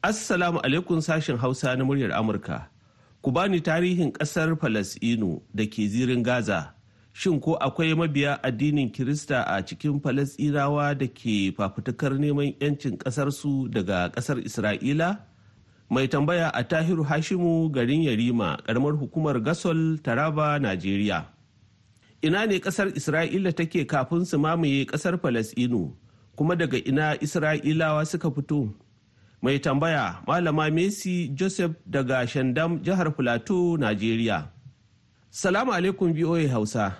Assalamu 0.06 0.62
alaikum 0.62 1.02
sashen 1.02 1.34
Hausa 1.34 1.74
na 1.74 1.82
muryar 1.82 2.14
Amurka. 2.14 2.70
Ku 3.26 3.34
bani 3.34 3.58
tarihin 3.58 4.14
ƙasar 4.14 4.54
Falasɗinu 4.54 5.42
da 5.50 5.66
ke 5.66 5.82
zirin 5.90 6.22
Gaza. 6.22 6.78
Shin 7.12 7.40
ko 7.40 7.54
akwai 7.60 7.94
mabiya 7.94 8.40
addinin 8.42 8.90
Kirista 8.90 9.44
a 9.46 9.62
cikin 9.62 10.00
Falasɗinawa 10.00 10.98
da 10.98 11.06
ke 11.06 11.52
fafutukar 11.56 12.16
neman 12.18 12.56
'yancin 12.60 12.96
ƙasarsu 12.98 13.68
daga 13.70 14.08
ƙasar 14.12 14.40
Isra'ila? 14.40 15.18
Mai 15.92 16.08
tambaya 16.08 16.48
a 16.54 16.64
Tahiru 16.64 17.04
Hashimu 17.04 17.68
garin 17.70 18.00
Yarima, 18.02 18.56
ƙaramar 18.64 18.96
hukumar 18.96 19.36
Gasol, 19.44 20.00
Taraba, 20.00 20.56
Najeriya. 20.56 21.26
Ina 22.24 22.46
ne 22.46 22.58
ƙasar 22.60 22.88
Isra'ila 22.96 23.52
take 23.54 23.84
kafin 23.86 24.24
su 24.24 24.38
mamaye 24.38 24.86
ƙasar 24.88 25.20
Falasɗinu, 25.20 25.92
kuma 26.34 26.56
daga 26.56 26.78
ina 26.88 27.16
Isra'ilawa 27.20 28.06
suka 28.06 28.30
fito? 28.30 28.72
Mai 29.42 29.58
tambaya 29.58 30.22
Malama 30.26 30.70
Messi 30.72 31.34
Joseph 31.34 31.72
daga 31.84 32.24
Shandam, 32.24 32.80
jihar 32.80 33.12
Filato, 33.12 33.76
Najeriya. 33.76 34.48
Salamu 35.32 35.72
alaikum 35.72 36.12
BOA 36.12 36.44
Hausa. 36.52 36.92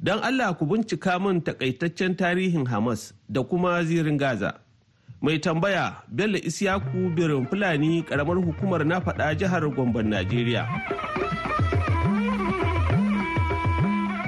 Don 0.00 0.16
Allah 0.24 0.56
ku 0.56 0.64
bincika 0.64 1.20
min 1.20 1.42
takaitaccen 1.44 2.16
tarihin 2.16 2.64
Hamas 2.64 3.12
da 3.28 3.42
kuma 3.44 3.84
zirin 3.84 4.16
Gaza. 4.16 4.60
Mai 5.20 5.36
tambaya 5.38 6.00
Bello 6.08 6.38
Isiyaku 6.40 7.12
birin 7.12 7.44
Fulani 7.46 8.00
karamar 8.02 8.40
hukumar 8.40 8.80
na 8.86 8.96
faɗa 9.00 9.36
jihar 9.36 9.60
Gombon 9.76 10.08
Najeriya. 10.08 10.64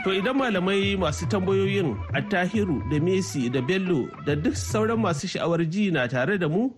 To 0.04 0.12
idan 0.12 0.36
malamai 0.36 0.96
masu 1.00 1.24
tambayoyin 1.24 1.96
a 2.12 2.20
Tahiru 2.20 2.84
da 2.92 3.00
Messi 3.00 3.48
da 3.48 3.62
Bello 3.64 4.08
da 4.28 4.34
duk 4.36 4.56
sauran 4.60 5.00
masu 5.00 5.24
sha'awar 5.26 5.64
ji 5.72 5.88
na 5.90 6.04
tare 6.06 6.36
da 6.36 6.48
mu 6.52 6.68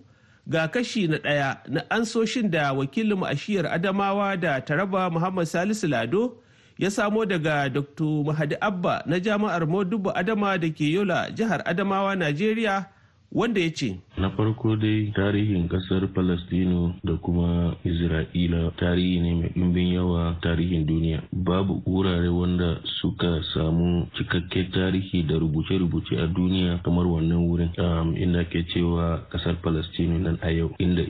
ga 0.47 0.67
kashi 0.71 1.07
na 1.11 1.17
ɗaya 1.19 1.67
na 1.67 1.81
ansoshin 1.91 2.47
da 2.49 2.71
wakilin 2.71 3.19
ashiyar 3.27 3.67
Adamawa 3.67 4.39
da 4.39 4.61
Taraba 4.63 5.11
Muhammad 5.11 5.47
Salisu 5.51 5.89
Lado 5.91 6.39
ya 6.81 6.89
samo 6.91 7.25
daga 7.25 7.69
dr 7.69 8.23
mahadi 8.25 8.55
abba 8.61 9.03
na 9.05 9.19
jami'ar 9.21 9.67
modubu 9.69 10.09
adama 10.17 10.57
da 10.57 10.65
ke 10.73 10.89
yola 10.91 11.29
jihar 11.31 11.61
adamawa 11.65 12.15
najeriya 12.17 12.85
wanda 13.31 13.59
ya 13.61 13.69
ce 13.71 13.95
na 14.17 14.29
farko 14.29 14.75
dai 14.75 15.11
tarihin 15.15 15.67
ƙasar 15.69 16.07
palestino 16.13 16.93
da 17.03 17.13
kuma 17.17 17.75
isra'ila 17.85 18.71
tarihi 18.77 19.19
ne 19.21 19.33
mai 19.35 19.49
ɗimbin 19.55 19.93
yawa 19.93 20.35
tarihin 20.41 20.85
duniya. 20.85 21.21
Babu 21.31 21.81
wurare 21.87 22.27
wanda 22.29 22.77
suka 23.01 23.39
samu 23.53 24.05
cikakken 24.17 24.71
tarihi 24.71 25.23
da 25.27 25.39
rubuce-rubuce 25.39 26.19
a 26.19 26.27
duniya 26.27 26.83
kamar 26.83 27.05
wannan 27.07 27.47
wurin 27.47 27.71
inda 28.19 28.43
ke 28.45 28.67
cewa 28.73 29.23
ƙasar 29.31 29.55
palestino 29.63 30.19
nan 30.19 30.37
a 30.43 30.51
yau 30.51 30.69
inda 30.79 31.01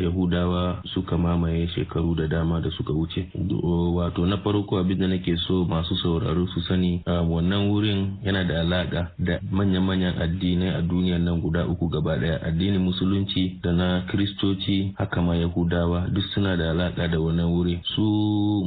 yahudawa 0.00 0.80
suka 0.94 1.16
mamaye 1.18 1.66
shekaru 1.74 2.14
da 2.16 2.26
dama 2.26 2.60
da 2.60 2.70
suka 2.70 2.92
wuce. 2.92 3.26
Wato 3.96 4.24
na 4.26 4.36
farko 4.38 4.78
abin 4.78 4.98
da 4.98 5.06
nake 5.08 5.36
so 5.48 5.64
masu 5.64 5.96
sauraro 6.02 6.46
su 6.54 6.60
sani 6.62 7.02
wannan 7.06 7.68
wurin 7.68 8.16
yana 8.24 8.44
da 8.46 8.60
alaka 8.60 9.10
da 9.18 9.38
manya-manyan 9.50 10.14
addinai 10.22 10.72
a 10.78 10.82
duniya 10.82 11.18
nan 11.18 11.40
guda 11.40 11.55
uku 11.64 11.88
gaba 11.88 12.16
ɗaya 12.20 12.42
addinin 12.44 12.82
musulunci 12.84 13.56
da 13.62 13.72
na 13.72 14.02
kristoci 14.10 14.92
haka 14.98 15.22
ma 15.22 15.34
yahudawa 15.36 16.08
duk 16.12 16.24
suna 16.34 16.56
da 16.56 16.70
alaka 16.70 17.08
da 17.08 17.18
wannan 17.20 17.48
wuri. 17.48 17.80
Su 17.94 18.02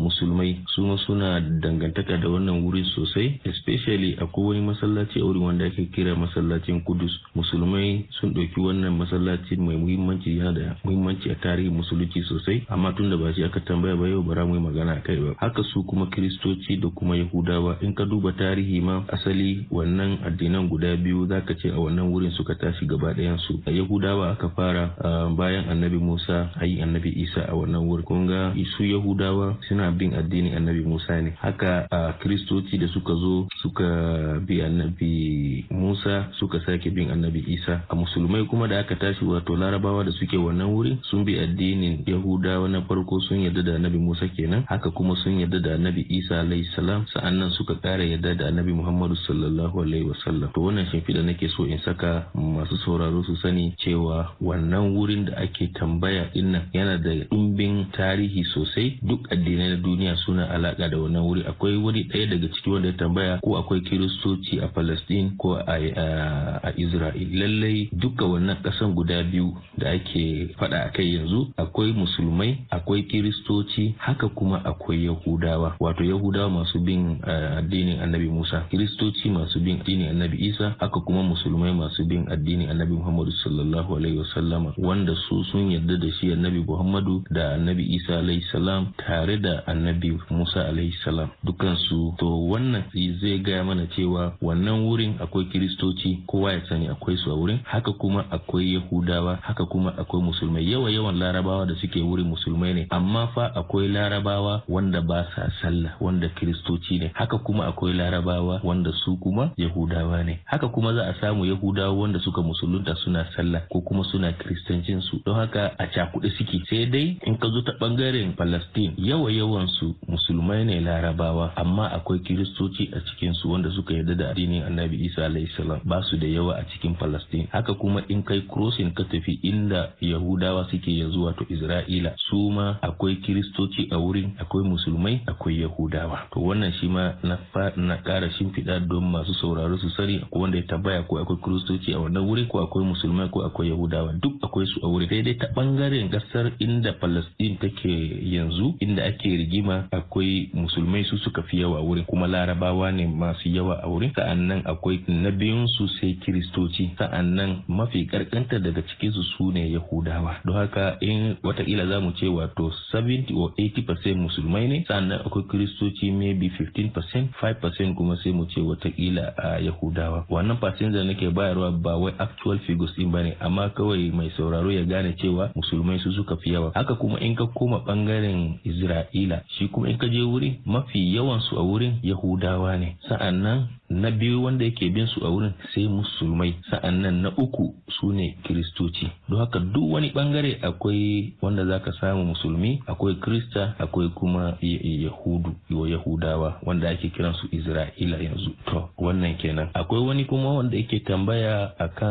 musulmai 0.02 0.58
su 0.74 0.82
ma 0.82 0.98
suna 0.98 1.40
dangantaka 1.40 2.18
da 2.18 2.28
wannan 2.30 2.64
wuri 2.64 2.84
sosai. 2.96 3.40
Especially 3.46 4.16
akwai 4.18 4.46
wani 4.58 4.62
masallaci 4.66 5.20
a 5.20 5.24
wurin 5.26 5.44
wanda 5.44 5.66
ake 5.66 5.86
kira 5.94 6.16
masallacin 6.16 6.82
kudus. 6.84 7.12
Musulmai 7.36 8.06
sun 8.20 8.34
ɗauki 8.34 8.60
wannan 8.60 8.98
masallaci 8.98 9.56
mai 9.58 9.76
muhimmanci 9.78 10.38
yana 10.38 10.52
da 10.52 10.76
muhimmanci 10.84 11.30
a 11.32 11.36
tarihin 11.36 11.74
musulunci 11.74 12.24
sosai. 12.24 12.64
Amma 12.70 12.94
tun 12.94 13.10
da 13.10 13.18
ba 13.18 13.34
shi 13.34 13.44
aka 13.44 13.60
tambaya 13.60 13.96
ba 13.96 14.08
yau 14.08 14.24
bara 14.24 14.46
mu 14.46 14.56
yi 14.56 14.62
magana 14.62 14.94
a 14.98 15.02
kai 15.02 15.16
ba. 15.18 15.34
Haka 15.38 15.64
su 15.74 15.84
kuma 15.86 16.08
kristoci 16.08 16.78
da 16.80 16.90
kuma 16.90 17.16
yahudawa 17.18 17.78
in 17.82 17.94
ka 17.94 18.06
duba 18.06 18.32
tarihi 18.32 18.82
ma 18.82 19.04
asali 19.12 19.68
wannan 19.72 20.20
addinan 20.26 20.70
guda 20.70 20.96
biyu 20.98 21.28
zaka 21.28 21.56
ce 21.56 21.70
a 21.70 21.78
wannan 21.80 22.08
wurin 22.12 22.32
suka 22.32 22.56
tashi 22.56 22.79
gaba 22.86 23.14
ɗayansu. 23.14 23.62
A 23.66 23.72
yahudawa 23.72 24.32
aka 24.32 24.50
fara 24.56 24.94
bayan 25.36 25.70
annabi 25.70 25.98
musa 25.98 26.52
a 26.60 26.66
yi 26.66 26.82
annabi 26.82 27.10
isa 27.16 27.46
a 27.50 27.54
wannan 27.56 27.88
wurin 27.88 28.06
kun 28.06 28.28
ga 28.28 28.54
su 28.78 28.84
yahudawa 28.84 29.58
suna 29.68 29.92
bin 29.92 30.14
addinin 30.14 30.56
annabi 30.56 30.84
musa 30.86 31.22
ne. 31.22 31.34
Haka 31.42 31.88
a 31.92 32.14
kristoci 32.20 32.78
da 32.78 32.88
suka 32.88 33.14
zo 33.16 33.48
suka 33.62 34.40
bi 34.46 34.62
annabi 34.62 35.66
musa 35.72 36.30
suka 36.40 36.60
sake 36.66 36.90
bin 36.92 37.10
annabi 37.12 37.44
isa. 37.48 37.84
A 37.90 37.96
musulmai 37.96 38.46
kuma 38.48 38.68
da 38.68 38.80
aka 38.80 38.96
tashi 38.96 39.26
wato 39.26 39.56
larabawa 39.56 40.04
da 40.06 40.12
suke 40.12 40.38
wannan 40.38 40.70
wuri 40.70 40.98
sun 41.10 41.24
bi 41.26 41.40
addinin 41.40 42.04
yahudawa 42.06 42.70
na 42.70 42.82
farko 42.82 43.20
sun 43.22 43.40
yarda 43.44 43.64
da 43.64 43.76
annabi 43.76 43.98
musa 43.98 44.28
kenan. 44.28 44.64
Haka 44.68 44.92
kuma 44.92 45.16
sun 45.24 45.40
yarda 45.40 45.60
da 45.60 45.76
annabi 45.76 46.06
isa 46.10 46.40
alayhi 46.42 46.66
salam. 46.76 47.06
Sa'annan 47.14 47.52
suka 47.58 47.76
kara 47.82 48.04
yarda 48.04 48.36
da 48.36 48.48
annabi 48.48 48.74
muhammadu 48.74 49.16
sallallahu 49.28 49.82
alaihi 49.82 50.06
wasallam. 50.10 50.52
To 50.54 50.62
wannan 50.62 50.86
shimfiɗa 50.92 51.24
nake 51.26 51.50
so 51.56 51.64
in 51.66 51.80
saka 51.86 52.28
masu 52.36 52.69
sauraro 52.78 53.24
su 53.24 53.36
sani 53.38 53.74
cewa 53.78 54.32
wannan 54.42 54.96
wurin 54.96 55.26
da 55.26 55.38
ake 55.38 55.68
tambaya 55.74 56.30
ɗin 56.34 56.52
nan 56.52 56.62
yana 56.74 56.98
da 56.98 57.10
ɗimbin 57.32 57.86
tarihi 57.92 58.44
sosai. 58.44 59.00
Duk 59.02 59.32
addinai 59.32 59.70
na 59.70 59.76
duniya 59.76 60.16
suna 60.26 60.50
alaka 60.50 60.90
da 60.90 60.98
wannan 60.98 61.24
wuri. 61.24 61.44
Akwai 61.48 61.76
wuri 61.76 62.04
ɗaya 62.04 62.28
daga 62.30 62.48
ciki 62.54 62.70
wanda 62.70 62.88
ya 62.88 62.94
tambaya 62.94 63.40
ko 63.42 63.58
akwai 63.58 63.82
kiristoci 63.82 64.60
a 64.62 64.68
palestine 64.68 65.32
ko 65.38 65.56
a 65.56 66.72
israel 66.78 67.14
lallai 67.34 67.90
duka 67.94 68.26
wannan 68.26 68.58
ƙasan 68.64 68.94
guda 68.96 69.24
biyu 69.24 69.54
da 69.78 69.92
ake 69.92 70.54
faɗa 70.60 70.86
a 70.86 70.90
kai 70.92 71.16
yanzu 71.16 71.48
akwai 71.58 71.94
musulmai 71.94 72.58
akwai 72.72 73.04
kiristoci 73.04 73.96
haka 73.98 74.28
kuma 74.30 74.62
akwai 74.66 75.06
yahudawa. 75.06 75.76
Wato 75.80 76.04
yahudawa 76.04 76.50
masu 76.50 76.80
bin 76.80 77.20
addinin 77.24 78.00
annabi 78.02 78.28
musa 78.30 78.66
kiristoci 78.70 79.30
masu 79.30 79.60
bin 79.60 79.80
addinin 79.80 80.10
annabi 80.10 80.38
isa 80.48 80.76
haka 80.80 81.00
kuma 81.00 81.24
musulmai 81.24 81.74
masu 81.74 82.06
bin 82.06 82.26
addinin 82.32 82.59
annabi 82.68 82.94
Muhammadu 82.94 83.32
sallallahu 83.32 83.96
alaihi 83.98 84.18
wasallama 84.18 84.74
wanda 84.78 85.16
su 85.30 85.44
sun 85.52 85.72
yarda 85.72 85.98
da 85.98 86.12
shi 86.12 86.32
annabi 86.34 86.64
Muhammadu 86.68 87.24
da 87.32 87.54
annabi 87.54 87.84
Isa 87.96 88.20
alaihi 88.20 88.44
salam 88.52 88.88
tare 88.98 89.38
da 89.38 89.64
annabi 89.68 90.18
Musa 90.30 90.66
alaihi 90.68 90.94
salam. 91.04 91.30
Dukansu 91.44 92.16
to 92.18 92.26
wannan 92.50 92.84
zai 93.22 93.40
gaya 93.40 93.64
mana 93.64 93.88
cewa 93.96 94.34
wannan 94.42 94.86
wurin 94.86 95.16
akwai 95.20 95.46
kiristoci 95.46 96.24
kowa 96.28 96.54
ya 96.54 96.62
sani 96.70 96.88
akwai 96.88 97.18
su 97.18 97.32
a 97.32 97.36
wurin. 97.36 97.60
Haka 97.64 97.92
kuma 97.94 98.26
akwai 98.32 98.74
yahudawa 98.74 99.36
haka 99.42 99.66
kuma 99.66 99.98
akwai 99.98 100.24
musulmai. 100.24 100.72
Yawa 100.72 100.92
yawan 100.92 101.18
larabawa 101.20 101.66
da 101.66 101.76
suke 101.76 102.02
wurin 102.02 102.28
musulmai 102.28 102.74
ne 102.74 102.88
amma 102.90 103.28
fa 103.36 103.52
akwai 103.56 103.88
larabawa 103.88 104.64
wanda 104.70 105.02
ba 105.02 105.26
sa 105.36 105.52
sallah 105.62 105.92
wanda 106.02 106.30
kiristoci 106.30 107.00
ne. 107.00 107.12
Haka 107.14 107.38
kuma 107.38 107.68
akwai 107.68 107.94
larabawa 107.94 108.62
wanda 108.64 108.92
su 109.06 109.18
kuma 109.18 109.52
yahudawa 109.58 110.24
ne. 110.24 110.40
Haka 110.46 110.68
kuma 110.68 110.94
za 110.94 111.08
a 111.10 111.14
samu 111.22 111.46
yahudawa 111.46 111.94
wanda 111.94 112.20
suka 112.40 112.48
musulunta 112.48 112.96
suna 113.04 113.26
sallah 113.36 113.62
ko 113.70 113.82
kuma 113.82 114.04
suna 114.04 114.32
kiristancin 114.34 115.02
su. 115.02 115.20
Don 115.26 115.36
haka 115.36 115.72
a 115.78 115.88
cakuɗe 115.88 116.30
suke. 116.38 116.60
Sai 116.70 116.86
dai 116.86 117.18
in 117.26 117.38
ka 117.38 117.48
zo 117.50 117.62
ta 117.62 117.72
ɓangaren 117.80 118.36
Palestine 118.36 118.94
yawa 118.98 119.32
yawan 119.32 119.68
su 119.68 119.96
musulmai 120.08 120.66
ne 120.66 120.80
larabawa 120.80 121.52
amma 121.56 121.88
akwai 121.92 122.20
kiristoci 122.20 122.90
a 122.94 123.00
cikin 123.02 123.34
su 123.34 123.50
wanda 123.52 123.70
suka 123.72 123.94
yarda 123.94 124.16
da 124.16 124.30
addinin 124.32 124.64
Annabi 124.64 125.06
Isa 125.06 125.26
alayhi 125.26 125.50
salam. 125.58 125.80
Ba 125.86 126.02
su 126.10 126.18
da 126.18 126.28
yawa 126.28 126.56
a 126.60 126.64
cikin 126.72 126.96
Palestine. 126.98 127.48
Haka 127.52 127.74
kuma 127.74 128.02
in 128.10 128.24
kai 128.24 128.42
crossing 128.48 128.94
ka 128.94 129.04
tafi 129.04 129.40
inda 129.44 129.92
Yahudawa 130.02 130.68
suke 130.72 130.88
yanzu 130.92 131.24
wato 131.24 131.46
Isra'ila 131.50 132.14
su 132.30 132.50
ma 132.52 132.78
akwai 132.82 133.16
kiristoci 133.22 133.88
a 133.92 133.98
wurin 133.98 134.34
akwai 134.40 134.64
musulmai 134.64 135.22
akwai 135.28 135.60
Yahudawa. 135.62 136.30
To 136.34 136.40
wannan 136.40 136.72
shi 136.80 136.88
ma 136.88 137.14
na 137.24 137.38
na 137.76 137.98
ƙara 137.98 138.30
shimfiɗa 138.32 138.88
don 138.88 139.04
masu 139.12 139.34
sauraro 139.34 139.78
su 139.78 139.90
sani 139.90 140.18
akwai 140.24 140.42
wanda 140.42 140.58
ya 140.58 140.64
tambaya 140.68 141.04
ko 141.04 141.18
akwai 141.20 141.38
kiristoci 141.44 141.94
a 141.94 142.00
wannan 142.00 142.29
wuri 142.30 142.46
ko 142.48 142.62
akwai 142.62 142.86
musulmai 142.86 143.30
ko 143.34 143.42
akwai 143.46 143.70
yahudawa? 143.70 144.14
Duk 144.22 144.38
akwai 144.46 144.66
su 144.70 144.80
a 144.84 144.88
wuri. 144.88 145.08
Sai 145.10 145.22
dai 145.22 145.34
ta 145.38 145.48
ɓangaren 145.56 146.10
ƙasar 146.10 146.52
inda 146.60 146.94
palestine 146.94 147.58
take 147.60 147.90
yanzu 148.24 148.76
inda 148.80 149.04
ake 149.06 149.26
rigima 149.38 149.88
akwai 149.92 150.50
musulmai 150.54 151.04
su 151.06 151.18
suka 151.18 151.42
fi 151.44 151.60
yawa 151.62 151.82
wurin 151.82 152.06
kuma 152.06 152.28
larabawa 152.28 152.92
ne 152.92 153.08
masu 153.08 153.50
yawa 153.50 153.80
a 153.84 153.88
wurin. 153.90 154.12
Sa'annan 154.16 154.62
akwai 154.66 155.02
na 155.08 155.32
biyun 155.32 155.68
su 155.68 155.88
sai 156.00 156.14
kiristoci. 156.22 156.92
Sa'annan 156.98 157.64
mafi 157.68 158.06
karkanta 158.06 158.60
daga 158.60 158.82
cikin 158.86 159.12
su 159.12 159.24
su 159.24 159.52
ne 159.52 159.66
yahudawa. 159.74 160.42
Don 160.46 160.56
haka 160.56 160.98
in 161.02 161.38
wataƙila 161.44 161.88
za 161.90 162.00
mu 162.00 162.12
ce 162.14 162.28
wato 162.28 162.72
70 162.94 163.34
or 163.36 163.52
80% 163.58 164.16
musulmai 164.16 164.68
ne 164.68 164.86
sa'an 164.88 165.08
nan 165.10 165.20
akwai 165.26 165.44
kiristoci 165.50 166.12
maybe 166.12 166.50
15% 166.50 167.34
5% 167.42 167.96
kuma 167.96 168.16
sai 168.24 168.32
mu 168.32 168.46
ce 168.46 168.62
wataƙila 168.62 169.34
a 169.38 169.60
yahudawa. 169.60 170.26
Wannan 170.30 170.58
da 170.92 171.04
nake 171.04 171.30
bayarwa 171.32 171.72
ba 171.72 171.98
wai 171.98 172.14
actual 172.20 172.60
figures 172.68 172.94
din 172.98 173.12
ba 173.12 173.24
ne 173.24 173.36
amma 173.40 173.70
kawai 173.70 174.12
mai 174.12 174.30
sauraro 174.38 174.72
ya 174.72 174.84
gane 174.84 175.14
cewa 175.18 175.50
musulmai 175.56 176.00
su 176.00 176.12
suka 176.12 176.36
fi 176.38 176.54
yawa. 176.54 176.72
Haka 176.76 176.96
kuma 176.96 177.20
in 177.20 177.36
ka 177.36 177.46
koma 177.48 177.78
ɓangaren 177.88 178.60
isra'ila 178.66 179.42
shi 179.58 179.68
kuma 179.68 179.90
in 179.90 179.98
ka 179.98 180.08
je 180.08 180.22
wuri 180.22 180.60
mafi 180.66 181.16
yawan 181.16 181.40
su 181.42 181.56
a 181.58 181.64
wurin 181.64 182.00
yahudawa 182.04 182.78
ne. 182.78 182.98
Sa'annan 183.10 183.68
na 183.90 184.12
biyu 184.12 184.44
wanda 184.44 184.66
yake 184.66 184.90
bin 184.94 185.08
su 185.08 185.26
a 185.26 185.30
wurin 185.30 185.54
sai 185.74 185.88
musulmai. 185.88 186.56
Sa'annan 186.70 187.22
na 187.22 187.30
uku 187.38 187.74
su 188.00 188.12
ne 188.12 188.38
kiristoci. 188.44 189.08
Don 189.30 189.40
haka 189.40 189.60
duk 189.60 189.92
wani 189.92 190.10
ɓangare 190.12 190.60
akwai 190.62 191.34
wanda 191.42 191.66
zaka 191.66 191.92
samu 192.00 192.26
musulmi 192.26 192.80
akwai 192.88 193.16
krista 193.16 193.76
akwai 193.80 194.10
kuma 194.10 194.58
yahudu 194.62 195.56
yahudawa 195.88 196.60
wanda 196.66 196.90
ake 196.90 197.10
kiran 197.10 197.34
su 197.34 197.48
isra'ila 197.52 198.18
yanzu. 198.18 198.52
To 198.66 198.90
wannan 198.98 199.38
kenan. 199.38 199.70
Akwai 199.74 200.02
wani 200.02 200.26
kuma 200.26 200.54
wanda 200.54 200.78
yake 200.78 201.00
tambaya 201.00 201.72
akan 201.80 202.09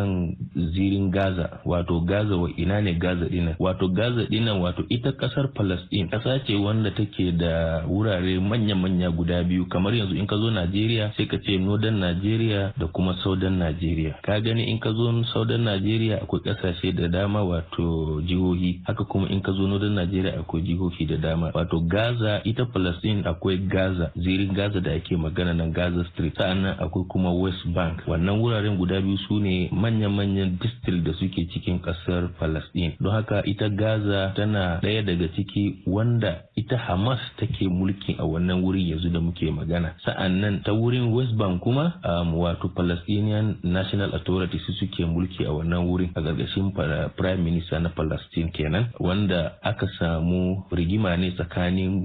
zirin 0.74 1.10
gaza 1.10 1.60
wato 1.64 2.00
gaza 2.00 2.36
wa 2.36 2.50
ina 2.56 2.80
ne 2.80 2.94
gaza 2.94 3.28
dinan 3.28 3.54
wato 3.58 3.88
gaza 3.88 4.26
dinan 4.30 4.60
wato 4.60 4.84
ita 4.88 5.12
ƙasar 5.12 5.52
palestine 5.54 6.08
kasa 6.08 6.38
ce 6.46 6.54
wanda 6.54 6.90
take 6.90 7.32
da 7.32 7.82
wurare 7.88 8.40
manya-manya 8.40 9.10
guda 9.10 9.42
biyu. 9.44 9.66
Kamar 9.68 9.94
yanzu 9.94 10.14
in 10.16 10.26
ka 10.26 10.36
zo 10.36 10.50
najeriya 10.50 11.12
sai 11.16 11.26
ka 11.26 11.36
ce 11.38 11.58
northern 11.58 11.98
najeriya 12.00 12.72
da 12.78 12.86
kuma 12.86 13.14
southern 13.22 13.58
najeriya 13.58 14.14
ka 14.22 14.40
gani 14.40 14.70
in 14.70 14.78
ka 14.80 14.92
zo 14.92 15.12
southern 15.32 15.64
najeriya 15.64 16.22
akwai 16.22 16.40
ƙasashe 16.40 16.92
da 16.94 17.08
dama 17.08 17.42
wato 17.44 18.20
jihohi. 18.26 18.80
Haka 18.84 19.04
kuma 19.04 19.28
in 19.28 19.40
ka 19.40 19.52
zo 19.52 19.66
northern 19.66 19.94
najeriya 19.94 20.38
akwai 20.40 20.62
jihohi 20.62 21.06
da 21.06 21.16
dama. 21.16 21.50
Wato 21.54 21.80
gaza 21.80 22.40
ita 22.44 22.64
palestine 22.66 23.22
akwai 23.24 23.58
gaza 23.68 24.10
zirin 24.16 24.52
gaza 24.54 24.80
da 24.80 24.92
ake 24.92 25.16
magana 25.16 25.54
nan 25.54 25.72
gaza 25.72 26.04
street 26.12 26.36
sa'an 26.36 26.62
nan 26.62 26.76
akwai 26.78 27.04
kuma 27.08 27.32
west 27.32 27.66
bank. 27.74 28.02
Wannan 28.06 28.40
wuraren 28.40 28.76
guda 28.76 29.00
biyu 29.00 29.18
su 29.28 29.38
ne 29.40 29.68
manya-manyan 29.88 30.61
district 30.61 31.00
da 31.09 31.12
suke 31.16 31.49
cikin 31.49 31.80
ƙasar 31.80 32.28
palestine 32.38 32.92
don 33.00 33.12
haka 33.12 33.40
ita 33.49 33.68
gaza 33.73 34.33
tana 34.37 34.80
ɗaya 34.85 35.02
daga 35.02 35.28
ciki 35.33 35.80
wanda 35.88 36.45
ita 36.57 36.76
hamas 36.76 37.21
take 37.40 37.64
mulki 37.68 38.16
a 38.21 38.25
wannan 38.28 38.61
wurin 38.62 38.85
yanzu 38.92 39.09
da 39.12 39.21
muke 39.21 39.49
magana. 39.50 39.95
Sa'annan 40.04 40.62
ta 40.64 40.73
wurin 40.76 41.09
west 41.12 41.33
bank 41.40 41.62
kuma 41.64 41.97
um, 42.04 42.35
wato 42.37 42.68
palestinian 42.76 43.57
national 43.64 44.12
authority 44.14 44.59
su 44.66 44.73
suke 44.76 45.00
mulki 45.09 45.45
a 45.49 45.52
wannan 45.57 45.88
wurin 45.88 46.11
a 46.14 46.21
gargashin 46.21 46.68
prime 47.16 47.40
minister 47.45 47.80
na 47.80 47.88
palestine 47.88 48.50
kenan 48.52 48.92
wanda 49.00 49.57
aka 49.64 49.87
samu 49.99 50.64
rigima 50.71 51.16
ne 51.16 51.30
tsakanin 51.33 52.04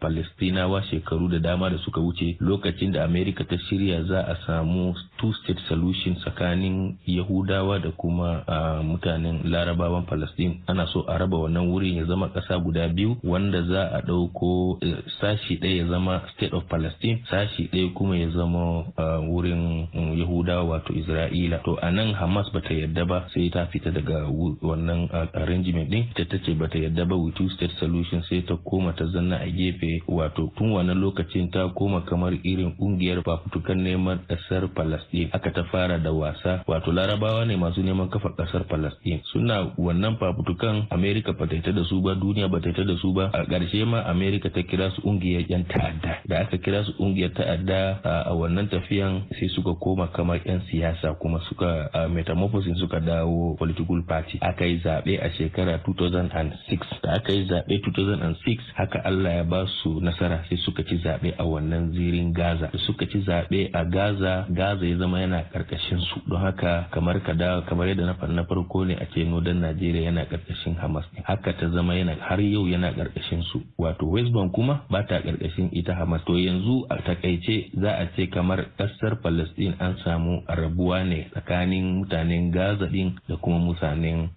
palestinawa 0.00 0.82
shekaru 0.86 1.28
da 1.30 1.38
dama 1.38 1.70
da 1.70 1.78
suka 1.82 2.00
wuce. 2.00 2.36
Lokacin 2.40 2.92
da 2.92 3.04
america 3.04 3.42
ta 3.44 3.56
shirya 3.68 4.04
za 4.06 4.20
a 4.22 4.36
samu 4.46 4.94
two 5.18 5.32
state 5.42 5.58
solution 5.68 6.14
tsakanin 6.16 6.96
yahudawa 7.06 7.78
da 7.78 7.90
kuma 7.90 8.42
uh, 8.46 8.84
mutanen 8.84 9.40
larabawan 9.50 10.06
palestine. 10.06 10.62
Ana 10.66 10.86
so 10.92 11.04
a 11.08 11.18
raba 11.18 11.36
wannan 11.38 11.68
wurin 11.68 11.96
ya 11.96 12.04
zama 12.04 12.28
ƙasa 12.28 12.58
guda 12.62 12.88
biyu 12.88 13.16
wanda 13.24 13.62
za 13.62 13.90
a 13.92 14.00
ɗauko 14.02 14.70
uh, 14.78 14.98
sashi 15.20 15.56
ɗaya 15.60 15.76
ya 15.76 15.86
zama 15.88 16.22
state 16.34 16.52
of 16.54 16.64
palestine 16.68 17.22
sashi 17.30 17.68
ɗaya 17.72 17.94
kuma 17.94 18.16
ya 18.16 18.30
zama 18.30 18.84
uh, 18.96 19.20
wurin 19.28 19.88
um, 19.94 20.18
yahudawa 20.18 20.64
wato 20.64 20.92
isra'ila. 20.94 21.58
To 21.64 21.76
a 21.82 21.90
nan 21.90 22.14
hamas 22.14 22.46
bata 22.52 22.74
yadda 22.74 23.04
ba 23.06 23.26
sai 23.34 23.50
ta 23.50 23.66
fita 23.66 23.90
daga 23.90 24.26
wannan 24.62 25.08
arrangement 25.34 25.90
ɗin. 25.90 26.04
Ita 26.14 26.24
ta 26.24 26.38
ce 26.44 26.54
bata 26.54 26.78
yadda 26.78 27.04
ba 27.08 27.16
with 27.16 27.34
two 27.34 27.48
state 27.50 27.72
solution 27.80 28.22
sai 28.30 28.42
ta 28.46 28.54
koma 28.64 28.92
ta 28.92 29.04
zanna 29.10 29.42
a 29.42 29.50
gefe. 29.50 30.02
Wato 30.06 30.52
tun 30.56 30.72
wannan 30.78 31.00
lokacin 31.00 31.50
ta 31.50 31.68
koma 31.74 32.02
kamar 32.06 32.32
irin 32.44 32.76
ƙungiyar 32.78 33.22
fafutukan 33.24 33.82
neman 33.82 34.18
ƙasar 34.28 34.68
palestine. 34.74 35.07
Aka 35.32 35.50
ta 35.50 35.64
fara 35.72 35.98
da 35.98 36.12
wasa. 36.12 36.62
Wato 36.66 36.92
larabawa 36.92 37.44
ne 37.46 37.56
masu 37.56 37.82
neman 37.82 38.08
kafa 38.08 38.28
ƙasar 38.36 38.64
palestine. 38.68 39.20
Suna 39.32 39.72
wannan 39.78 40.16
fafutukan 40.18 40.86
america 40.90 41.32
ba 41.32 41.46
ta 41.46 41.72
da 41.72 41.84
su 41.84 42.00
ba 42.00 42.14
duniya 42.14 42.48
ba 42.50 42.60
ta 42.60 42.70
da 42.72 42.96
su 43.00 43.12
ba. 43.12 43.30
A 43.32 43.44
ƙarshe 43.44 43.84
ma 43.86 44.02
america 44.10 44.50
ta 44.50 44.62
kira 44.62 44.90
su 44.94 45.02
ƙungiyar 45.02 45.48
yan 45.48 45.64
ta'adda. 45.64 46.22
Da 46.28 46.40
aka 46.40 46.58
kira 46.58 46.84
su 46.84 46.92
ƙungiyar 46.92 47.32
ta'adda 47.34 48.00
a 48.04 48.32
wannan 48.34 48.68
tafiyan 48.68 49.24
sai 49.38 49.48
suka 49.48 49.74
koma 49.80 50.08
kamar 50.12 50.40
yan 50.44 50.60
siyasa 50.70 51.14
kuma 51.18 51.40
suka 51.48 51.90
metamorphosis 52.10 52.78
suka 52.78 53.00
dawo 53.00 53.56
political 53.58 54.02
party. 54.06 54.38
Aka 54.42 54.64
yi 54.64 54.80
zaɓe 54.84 55.18
a 55.22 55.30
shekara 55.30 55.78
2006 55.84 57.00
da 57.02 57.12
aka 57.16 57.32
yi 57.32 57.46
zaɓe 57.48 57.80
2006 57.80 58.60
haka 58.74 58.98
Allah 59.04 59.32
ya 59.40 59.44
ba 59.44 59.66
su 59.82 60.00
nasara 60.00 60.44
sai 60.48 60.56
suka 60.64 60.82
ci 60.84 60.98
zaɓe 61.04 61.34
a 61.38 61.44
wannan 61.44 61.92
zirin 61.92 62.32
Gaza. 62.32 62.70
Suka 62.86 63.06
ci 63.06 63.18
zaɓe 63.24 63.70
a 63.72 63.84
Gaza 63.84 64.46
Gaza 64.50 64.86
ya 64.86 64.96
zama 64.98 65.20
yana 65.20 65.44
ƙarƙashin 65.52 66.00
su. 66.00 66.20
Don 66.28 66.40
haka 66.40 66.88
kamar 66.90 67.20
ka 67.22 67.32
dawo 67.32 67.62
kamar 67.66 67.86
yadda 67.88 68.06
na 68.06 68.26
na 68.26 68.44
farko 68.44 68.84
ne 68.86 68.94
a 68.94 69.06
ce 69.14 69.24
nodan 69.24 69.60
Najeriya 69.60 70.10
yana 70.10 70.24
ƙarƙashin 70.26 70.76
Hamas 70.76 71.04
haka 71.24 71.52
ta 71.52 71.68
zama 71.70 71.94
yana 71.94 72.16
har 72.20 72.40
yau 72.40 72.66
yana 72.66 72.92
ƙarƙashin 72.92 73.42
su. 73.52 73.62
Wato 73.78 74.06
West 74.10 74.32
Bank 74.32 74.52
kuma 74.52 74.82
ba 74.90 75.02
ta 75.06 75.20
ƙarƙashin 75.20 75.70
ita 75.72 75.94
Hamas. 75.94 76.24
To 76.26 76.32
yanzu 76.34 76.86
a 76.90 76.96
taƙaice 76.98 77.70
za 77.80 77.90
a 78.02 78.06
ce 78.16 78.26
kamar 78.26 78.66
ƙasar 78.78 79.22
Palestine 79.22 79.74
an 79.80 79.96
samu 80.04 80.42
rabuwa 80.48 81.04
ne 81.08 81.28
tsakanin 81.32 82.02
mutanen 82.02 82.50
Gaza 82.52 82.86
din 82.86 83.14
da 83.28 83.36
kuma 83.36 83.58
mutanen 83.58 84.28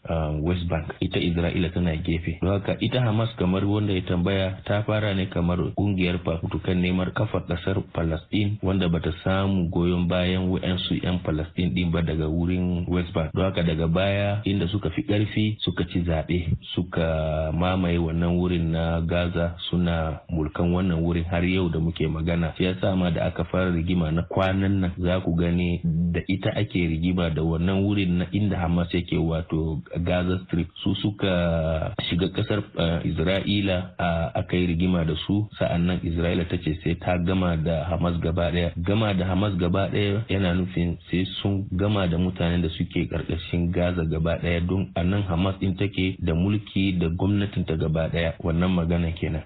West 0.44 0.68
Bank. 0.70 0.94
Ita 1.02 1.20
Isra'ila 1.20 1.74
tana 1.74 1.96
gefe. 1.98 2.38
Don 2.42 2.52
haka 2.60 2.78
ita 2.80 3.00
Hamas 3.02 3.30
kamar 3.38 3.66
wanda 3.66 3.94
ya 3.94 4.02
tambaya 4.02 4.58
ta 4.66 4.84
fara 4.84 5.14
ne 5.16 5.26
kamar 5.26 5.58
ƙungiyar 5.76 6.20
fafutukan 6.24 6.78
neman 6.82 7.12
kafa 7.14 7.40
ƙasar 7.48 7.82
Palestine 7.94 8.58
wanda 8.62 8.90
bata 8.90 9.12
samu 9.24 9.70
goyon 9.70 10.08
bayan 10.08 10.51
wa'yansu 10.52 11.00
'yan 11.04 11.20
Palestine 11.24 11.72
din 11.74 11.92
ba 11.92 12.02
daga 12.02 12.28
wurin 12.28 12.86
West 12.88 13.14
Bank. 13.14 13.32
Don 13.34 13.46
haka 13.48 13.64
daga 13.64 13.88
baya 13.88 14.42
inda 14.44 14.68
suka 14.68 14.90
fi 14.92 15.02
ƙarfi 15.04 15.58
suka 15.64 15.84
ci 15.88 16.04
zaɓe 16.04 16.52
suka 16.76 17.52
mamaye 17.56 17.98
wannan 17.98 18.36
wurin 18.38 18.72
na 18.72 19.00
Gaza 19.02 19.56
suna 19.70 20.22
mulkan 20.30 20.72
wannan 20.74 21.00
wurin 21.04 21.24
har 21.26 21.44
yau 21.44 21.70
da 21.70 21.80
muke 21.80 22.08
magana. 22.08 22.54
Shi 22.58 22.64
yasa 22.68 22.96
ma 22.96 23.10
da 23.10 23.28
aka 23.32 23.44
fara 23.48 23.72
rigima 23.72 24.12
na 24.12 24.24
kwanan 24.28 24.80
nan 24.82 24.92
za 24.98 25.22
ku 25.24 25.36
gani 25.36 25.82
da 25.84 26.20
ita 26.28 26.52
ake 26.56 26.88
rigima 26.88 27.30
da 27.34 27.42
wannan 27.42 27.84
wurin 27.84 28.18
na 28.20 28.26
inda 28.32 28.58
Hamas 28.58 28.92
yake 28.94 29.18
wato 29.18 29.82
Gaza 30.04 30.40
Strip. 30.46 30.68
Su 30.84 30.96
suka 31.02 31.94
shiga 32.10 32.28
ƙasar 32.36 32.62
Isra'ila 33.06 33.96
aka 34.36 34.56
yi 34.58 34.68
rigima 34.68 35.06
da 35.06 35.16
su. 35.28 35.48
Sa'annan 35.60 36.00
Isra'ila 36.04 36.46
ta 36.50 36.58
ce 36.58 36.78
sai 36.84 36.96
ta 37.00 37.18
gama 37.18 37.56
da 37.58 37.84
Hamas 37.90 38.20
gaba 38.22 38.52
ɗaya 38.52 38.72
gama 38.78 39.14
da 39.14 39.26
Hamas 39.26 39.54
gaba 39.58 39.88
ɗaya 39.90 40.24
yana 40.42 40.54
nufin 40.54 40.98
sai 41.12 41.26
sun 41.42 41.66
gama 41.72 42.08
da 42.08 42.18
mutanen 42.18 42.62
da 42.62 42.70
suke 42.70 43.06
ƙarƙashin 43.06 43.72
Gaza 43.72 44.04
gaba 44.06 44.38
ɗaya 44.42 44.68
don 44.68 44.90
a 44.96 45.04
nan 45.04 45.24
Hamas 45.24 45.60
din 45.60 45.76
take 45.78 46.18
da 46.20 46.34
mulki 46.34 46.98
da 47.00 47.08
gwamnatin 47.10 47.66
ta 47.66 47.76
gaba 47.76 48.10
ɗaya 48.10 48.34
wannan 48.44 48.72
magana 48.72 49.12
kenan. 49.12 49.44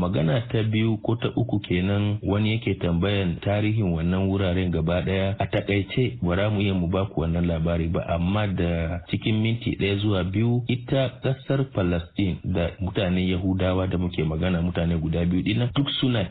Magana 0.00 0.40
ta 0.48 0.62
biyu 0.62 0.96
ko 1.02 1.16
ta 1.16 1.28
uku 1.36 1.60
kenan 1.60 2.18
wani 2.22 2.52
yake 2.58 2.74
tambayan 2.80 3.36
tarihin 3.40 3.92
wannan 3.92 4.28
wuraren 4.28 4.70
gaba 4.72 5.02
ɗaya 5.02 5.36
a 5.38 5.46
taƙaice 5.46 6.18
bara 6.22 6.50
mu 6.50 6.60
iya 6.60 6.74
mu 6.74 6.88
baku 6.88 7.20
wannan 7.20 7.46
labari 7.46 7.88
ba 7.92 8.00
amma 8.08 8.46
da 8.46 9.00
cikin 9.10 9.42
minti 9.42 9.76
ɗaya 9.76 9.96
zuwa 10.00 10.24
biyu 10.24 10.64
ita 10.68 11.20
ƙasar 11.22 11.64
Palestine 11.74 12.38
da 12.44 12.70
mutanen 12.80 13.28
Yahudawa 13.28 13.86
da 13.90 13.98
muke 13.98 14.24
magana 14.24 14.62
mutane 14.62 14.96
guda 15.00 15.24
biyu 15.24 15.42
ɗin 15.42 15.58
nan 15.58 15.68
duk 15.74 15.88
suna 16.00 16.24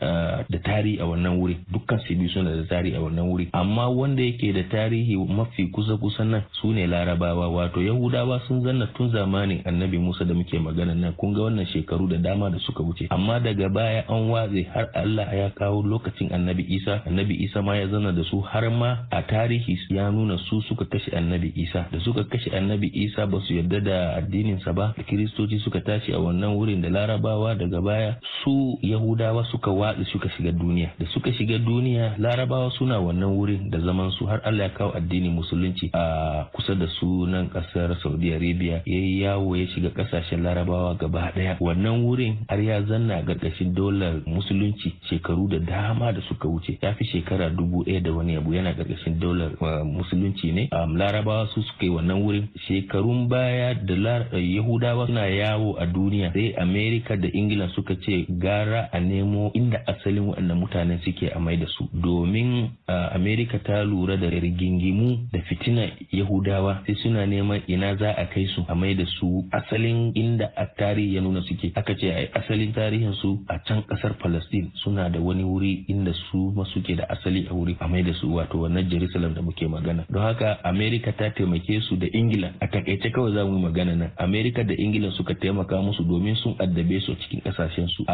da 0.50 0.58
tarihi 0.58 0.98
a 1.00 1.04
wannan 1.06 1.38
wuri. 1.38 1.56
Dukkan 1.72 1.98
su 2.06 2.14
biyu 2.14 2.28
suna 2.28 2.50
da 2.56 2.64
tarihi 2.66 2.96
a 2.96 3.00
wannan 3.00 3.26
wuri. 3.30 3.48
Amma 3.52 3.88
wanda 4.00 4.22
yake 4.22 4.52
da 4.52 4.62
tarihi 4.62 5.16
mafi 5.16 5.66
kusa 5.70 5.96
kusa 5.96 6.24
nan 6.24 6.42
su 6.60 6.72
ne 6.72 6.86
Larabawa. 6.86 7.48
Wato 7.48 7.80
Yahudawa 7.82 8.40
sun 8.48 8.62
zanna 8.64 8.86
tun 8.96 9.10
zamanin 9.12 9.62
Annabi 9.64 9.98
Musa 9.98 10.24
da 10.24 10.34
muke 10.34 10.58
magana 10.58 10.94
nan. 10.94 11.12
Kun 11.14 11.34
ga 11.34 11.42
wannan 11.42 11.66
shekaru 11.66 12.08
da 12.08 12.16
dama 12.16 12.40
ma 12.40 12.48
da 12.50 12.58
suka 12.64 12.82
wuce. 12.82 13.06
Amma 13.10 13.38
daga 13.40 13.68
baya 13.68 14.04
an 14.08 14.28
watse 14.32 14.64
har 14.72 14.88
Allah 14.94 15.28
ya 15.36 15.50
kawo 15.50 15.82
lokacin 15.82 16.32
annabi 16.32 16.64
Isa. 16.68 17.02
Annabi 17.06 17.34
Isa 17.44 17.62
ma 17.62 17.76
ya 17.76 17.86
zana 17.86 18.12
da 18.12 18.24
su 18.24 18.40
har 18.40 18.70
ma 18.70 19.04
a 19.10 19.22
tarihi 19.22 19.78
ya 19.90 20.10
nuna 20.10 20.38
su 20.48 20.62
suka 20.62 20.84
kashe 20.84 21.10
annabi 21.16 21.52
Isa. 21.56 21.86
Da 21.92 22.00
suka 22.00 22.24
kashe 22.24 22.50
annabi 22.56 22.88
Isa 22.94 23.26
ba 23.26 23.38
su 23.46 23.54
yarda 23.54 23.80
da 23.80 24.14
addininsa 24.16 24.72
ba. 24.72 24.94
Kiristoci 25.06 25.58
suka 25.60 25.80
tashi 25.80 26.12
a 26.12 26.18
wannan 26.18 26.56
wurin 26.56 26.80
da 26.82 26.88
larabawa 26.88 27.54
daga 27.54 27.80
baya 27.80 28.16
su 28.42 28.78
yahudawa 28.82 29.44
suka 29.52 29.70
watsi 29.70 30.04
suka 30.12 30.28
shiga 30.36 30.52
duniya. 30.52 30.90
Da 30.98 31.06
suka 31.12 31.32
shiga 31.32 31.58
duniya 31.58 32.16
larabawa 32.18 32.70
suna 32.78 33.00
wannan 33.00 33.36
wurin 33.36 33.70
da 33.70 33.78
zaman 33.90 34.10
su 34.14 34.26
har 34.30 34.40
Allah 34.46 34.70
ya 34.70 34.74
kawo 34.78 34.94
addinin 34.94 35.34
musulunci 35.34 35.90
a 35.92 36.46
kusa 36.54 36.74
da 36.78 36.86
su 37.02 37.26
nan 37.26 37.50
ƙasar 37.50 37.98
Saudi 38.02 38.30
Arabia 38.32 38.82
yayi 38.86 39.20
yawo 39.26 39.56
ya 39.58 39.66
shiga 39.74 39.90
ƙasashen 39.90 40.42
larabawa 40.46 40.94
gaba 40.94 41.32
ɗaya 41.34 41.56
wannan 41.60 42.04
wurin 42.06 42.36
har 42.48 42.60
ya 42.62 42.82
zanna 42.86 43.22
gargashin 43.22 43.74
dolar 43.74 44.22
musulunci 44.26 44.92
shekaru 45.10 45.48
da 45.50 45.58
dama 45.58 46.12
da 46.12 46.20
suka 46.28 46.48
wuce. 46.48 46.78
Ya 46.82 46.94
fi 46.94 47.04
shekara 47.04 47.50
dubu 47.50 47.84
ɗaya 47.84 48.00
da 48.02 48.12
wani 48.12 48.36
abu 48.36 48.54
yana 48.54 48.72
gargashin 48.72 49.18
dolar 49.20 49.50
musulunci 49.84 50.52
ne. 50.52 50.68
Larabawa 50.70 51.46
su 51.54 51.62
suka 51.62 51.84
yi 51.84 51.90
wannan 51.90 52.22
wurin. 52.22 52.48
Shekarun 52.68 53.28
baya 53.28 53.74
da 53.74 53.94
yahudawa 54.38 55.06
suna 55.06 55.26
yawo 55.26 55.76
a 55.78 55.86
duniya 55.86 56.32
sai 56.32 56.54
amerika 56.58 57.16
da 57.16 57.28
ingila 57.32 57.68
suka 57.74 57.94
ce 57.96 58.26
gara 58.28 58.88
a 58.92 59.00
nemo 59.00 59.50
inda 59.54 59.82
asalin 59.86 60.28
waɗannan 60.30 60.58
mutanen 60.58 61.00
suke 61.04 61.30
a 61.34 61.38
mai 61.40 61.56
da 61.56 61.66
su. 61.66 61.88
Domin 61.92 62.70
amerika 63.14 63.58
ta 63.58 63.69
lura 63.84 64.16
da 64.16 64.28
rigingimu 64.28 65.28
da 65.32 65.40
fitina 65.48 65.86
yahudawa 66.10 66.82
sai 66.86 66.94
suna 67.02 67.26
neman 67.26 67.62
ina 67.66 67.94
za 67.96 68.10
a 68.16 68.26
kai 68.26 68.46
su 68.54 68.64
a 68.68 68.74
mai 68.74 68.94
da 68.94 69.04
su 69.18 69.44
asalin 69.52 70.12
inda 70.14 70.50
a 70.56 70.66
tarihi 70.66 71.14
ya 71.14 71.20
nuna 71.20 71.40
suke. 71.42 71.72
Aka 71.74 71.94
ce 71.94 72.08
a 72.10 72.38
asalin 72.38 72.72
tarihin 72.72 73.12
su 73.22 73.38
a 73.48 73.58
can 73.58 73.82
ƙasar 73.86 74.14
palestine 74.18 74.70
suna 74.82 75.08
da 75.08 75.20
wani 75.20 75.42
wuri 75.44 75.84
inda 75.88 76.12
su 76.30 76.52
ma 76.56 76.64
suke 76.74 76.96
da 76.96 77.04
asali 77.08 77.46
a 77.50 77.54
wuri 77.54 77.76
a 77.80 77.88
mai 77.88 78.02
da 78.02 78.12
su 78.14 78.26
wato 78.34 78.58
wannan 78.58 78.88
jerusalem 78.90 79.34
da 79.34 79.42
muke 79.42 79.66
magana. 79.68 80.04
Don 80.10 80.22
haka 80.22 80.58
amerika 80.64 81.12
ta 81.12 81.30
taimake 81.30 81.80
su 81.88 81.96
da 81.96 82.06
ingila. 82.12 82.52
A 82.60 82.66
taƙaice 82.66 83.10
kawai 83.12 83.32
za 83.34 83.44
mu 83.44 83.56
yi 83.56 83.62
magana 83.62 83.94
nan. 83.96 84.10
Amerika 84.18 84.64
da 84.64 84.74
ingila 84.74 85.10
suka 85.12 85.34
taimaka 85.34 85.80
musu 85.82 86.02
domin 86.04 86.36
sun 86.36 86.54
addabe 86.58 87.00
su 87.00 87.14
cikin 87.14 87.40
ƙasashen 87.40 87.88
su 87.88 88.04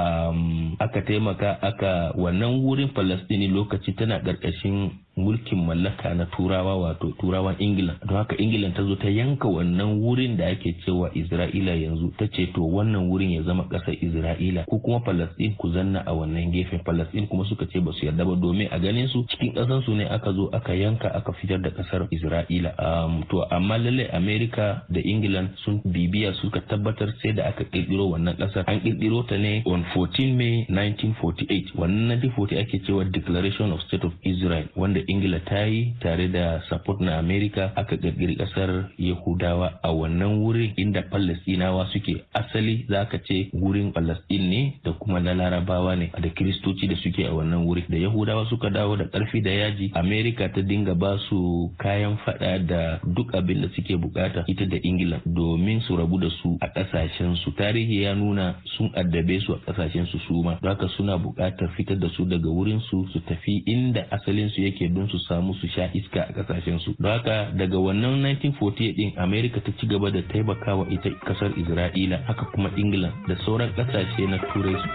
aka 0.78 1.00
taimaka 1.02 1.58
aka 1.62 2.12
wannan 2.16 2.60
wurin 2.62 2.88
palestine 2.94 3.48
lokaci 3.48 3.92
tana 3.96 4.18
ƙarƙashin 4.20 4.90
mulkin 5.16 5.64
mallaka 5.64 6.14
na 6.14 6.26
turawa 6.26 6.76
wato 6.76 7.08
turawan 7.20 7.56
ingila. 7.58 7.94
Don 8.06 8.16
haka 8.16 8.36
ingila 8.36 8.68
ta 8.70 8.82
zo 8.84 8.96
ta 8.96 9.08
yanka 9.08 9.48
wannan 9.48 10.00
wurin 10.04 10.36
da 10.36 10.46
ake 10.48 10.76
cewa 10.84 11.10
isra'ila 11.14 11.72
yanzu. 11.74 12.12
Ta 12.18 12.26
ce 12.28 12.46
to 12.52 12.60
wannan 12.62 13.08
wurin 13.08 13.30
ya 13.32 13.42
zama 13.42 13.64
ƙasar 13.64 13.96
isra'ila. 13.96 14.64
Ko 14.68 14.78
kuma 14.78 15.00
falastin 15.00 15.56
ku 15.56 15.72
zanna 15.72 16.04
a 16.06 16.12
wannan 16.12 16.52
gefen. 16.52 16.80
Falastin 16.84 17.26
kuma 17.28 17.44
suka 17.48 17.64
ce 17.66 17.80
ba 17.80 17.92
su 17.92 18.04
yarda 18.06 18.24
ba 18.24 18.36
domin 18.36 18.68
a 18.70 18.78
ganin 18.78 19.08
su 19.08 19.24
cikin 19.32 19.54
ƙasar 19.56 19.82
su 19.84 19.94
ne 19.94 20.04
aka 20.04 20.32
zo 20.32 20.50
aka 20.52 20.74
yanka 20.74 21.08
aka 21.08 21.32
fitar 21.32 21.60
da 21.64 21.70
ƙasar 21.70 22.08
isra'ila. 22.12 22.74
Um, 22.78 23.24
to 23.30 23.40
amma 23.50 23.78
lalle 23.78 24.10
america 24.12 24.84
da 24.90 25.00
england 25.00 25.48
sun 25.64 25.80
bibiya 25.84 26.34
suka 26.42 26.60
tabbatar 26.68 27.08
sai 27.22 27.32
da 27.32 27.48
aka 27.48 27.64
kirkiro 27.64 28.10
wannan 28.12 28.36
ƙasar. 28.36 28.64
An 28.68 28.80
kirkiro 28.80 29.24
ta 29.26 29.36
ne 29.38 29.62
on 29.64 29.84
14 29.94 30.36
may 30.36 30.66
1948 30.68 31.72
wannan 31.74 32.20
1940 32.20 32.58
ake 32.60 32.84
cewa 32.84 33.04
declaration 33.10 33.72
of 33.72 33.80
state 33.88 34.04
of 34.04 34.12
israel 34.22 34.68
wanda 34.76 35.00
ingila 35.08 35.40
ta 35.44 35.64
yi 35.66 35.94
tare 36.00 36.28
da 36.28 36.60
support 36.68 37.00
na 37.00 37.18
america 37.18 37.72
aka 37.76 37.96
kirkiri 37.96 38.36
ƙasar 38.36 38.90
yahudawa. 38.98 39.78
A 39.82 39.92
wannan 39.92 40.40
wurin 40.42 40.72
inda 40.76 41.02
palestinawa 41.02 41.86
suke 41.92 42.24
asali 42.34 42.86
za 42.88 43.04
ka 43.06 43.18
ce 43.18 43.50
wurin 43.52 43.92
palestin 43.92 44.48
ne 44.50 44.74
da 44.84 44.92
kuma 44.92 45.20
na 45.20 45.34
larabawa 45.34 45.96
ne 45.96 46.10
da 46.20 46.28
kiristoci 46.28 46.88
da 46.88 46.96
suke 46.96 47.24
a 47.26 47.32
wannan 47.34 47.64
wuri. 47.66 47.84
Da 47.88 47.96
yahudawa 47.96 48.46
suka 48.48 48.70
dawo 48.70 48.96
da 48.96 49.04
ƙarfi 49.04 49.42
da 49.42 49.50
yaji 49.50 49.90
america 49.94 50.48
ta 50.52 50.60
dinga 50.62 50.94
ba 50.94 51.18
su 51.28 51.70
kayan 51.78 52.16
fada 52.24 52.58
da 52.58 52.98
duk 53.04 53.34
abin 53.34 53.62
da 53.62 53.68
suke 53.74 53.96
buƙata 53.96 54.44
ita 54.48 54.66
da 54.66 54.76
ingila 54.82 55.20
domin 55.26 55.80
su 55.82 55.96
rabu 55.96 56.18
da 56.18 56.28
su 56.42 56.56
a 56.60 56.68
ƙasashen 56.68 57.36
su 57.44 57.50
tarihi 57.52 58.02
ya 58.02 58.14
nuna 58.14 58.56
sun 58.76 58.90
addabe 58.94 59.40
su 59.40 59.52
a 59.54 59.58
ƙasashen 59.58 60.06
su 60.06 60.18
suma 60.28 60.58
haka 60.62 60.88
suna 60.96 61.18
buƙatar 61.18 61.68
fitar 61.76 61.98
da 61.98 62.08
su 62.16 62.24
daga 62.24 62.48
wurin 62.48 62.80
su 62.90 63.06
su 63.12 63.20
tafi 63.20 63.62
inda 63.66 64.06
asalin 64.10 64.48
su 64.50 64.60
yake 64.62 64.88
don 64.96 65.08
su 65.08 65.18
samu 65.28 65.54
su 65.60 65.68
sha 65.68 65.90
iska 65.94 66.20
a 66.28 66.32
ƙasashen 66.32 66.80
su 66.80 66.94
don 66.98 67.12
haka 67.12 67.52
daga 67.56 67.78
wannan 67.78 68.22
1948 68.40 68.96
din 68.96 69.12
america 69.18 69.60
ta 69.60 69.72
ci 69.80 69.86
gaba 69.86 70.10
da 70.10 70.22
taimakawa 70.32 70.88
ita 70.90 71.10
ƙasar 71.20 71.52
isra'ila 71.58 72.24
haka 72.26 72.44
kuma 72.54 72.70
england 72.76 73.12
da 73.28 73.36
sauran 73.44 73.70
ƙasashe 73.76 74.26
na 74.30 74.38
turai 74.52 74.74
su 74.82 74.88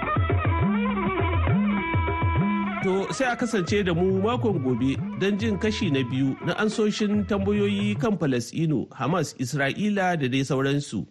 To 2.83 3.05
sai 3.13 3.29
a 3.29 3.35
kasance 3.37 3.83
da 3.85 3.93
mu 3.93 4.17
makon 4.25 4.57
gobe 4.65 4.97
don 5.21 5.37
jin 5.37 5.53
kashi 5.61 5.91
na 5.93 6.01
biyu 6.01 6.33
na 6.45 6.53
ansoshin 6.57 7.21
tambayoyi 7.29 7.93
kan 8.01 8.17
Falasɗinu, 8.17 8.89
Hamas, 8.89 9.35
Isra'ila 9.37 10.17
da 10.17 10.25
dai 10.27 10.41
sauransu. 10.41 11.05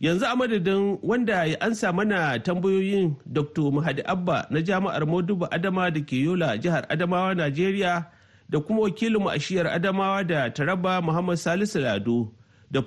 Yanzu 0.00 0.22
a 0.24 0.36
madadin 0.38 0.98
wanda 1.02 1.44
ya 1.50 1.58
ansa 1.60 1.92
mana 1.92 2.38
tambayoyin 2.38 3.16
Dr. 3.26 3.72
Mahadi 3.74 4.02
Abba 4.06 4.46
na 4.50 4.60
Jami'ar 4.62 5.02
Modubu 5.02 5.50
Adama 5.50 5.90
da 5.90 5.98
ke 6.00 6.12
Yola 6.22 6.54
jihar 6.58 6.86
Adamawa, 6.86 7.34
Najeriya 7.34 8.06
da 8.50 8.60
kuma 8.60 8.80
wakilinmu 8.82 9.30
a 9.30 9.38
shiyar 9.40 9.66
Adamawa 9.66 10.26
da 10.26 10.50
Taraba 10.50 11.00
Muhammad 11.02 11.38
Salisu 11.38 11.80
Lado 11.80 12.32
da 12.70 12.82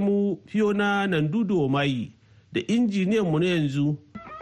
mu 0.00 0.36
Fiona 0.46 1.06
Nandudo 1.06 1.68
Mayi 1.70 2.12
da 2.52 2.60
injiniyan 2.66 3.24
mu 3.30 3.38
na 3.38 3.46
yanzu 3.46 3.96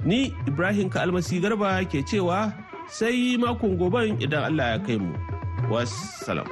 ni 0.05 0.33
Ibrahim 0.49 0.89
Kalmasi 0.91 1.41
Garba 1.41 1.85
ke 1.85 2.03
cewa 2.05 2.53
sai 2.89 3.37
makon 3.37 3.77
goben 3.77 4.17
idan 4.23 4.45
Allah 4.45 4.77
ya 4.77 4.79
kai 4.79 4.97
mu. 4.99 5.13
Wassalam. 5.71 6.47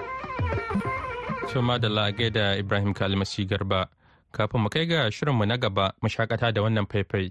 Shoma 1.53 1.79
da 1.81 1.89
lagai 1.89 2.33
da 2.33 2.57
Ibrahim 2.59 2.95
Kalmasi 2.95 3.47
Garba. 3.47 3.87
Kafin 4.33 4.61
mu 4.61 4.69
kai 4.69 4.87
ga 4.87 5.07
shirinmu 5.11 5.47
na 5.47 5.57
gaba, 5.57 5.93
mu 6.03 6.09
shakata 6.09 6.53
da 6.53 6.61
wannan 6.63 6.87
faifai. 6.91 7.31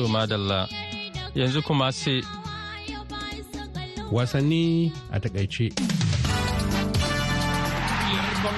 To 0.00 0.08
madalla 0.08 0.68
yanzu 1.34 1.62
kuma 1.62 1.92
sai 1.92 2.24
wasanni 4.12 4.92
a 5.12 5.20
taƙaice. 5.20 5.99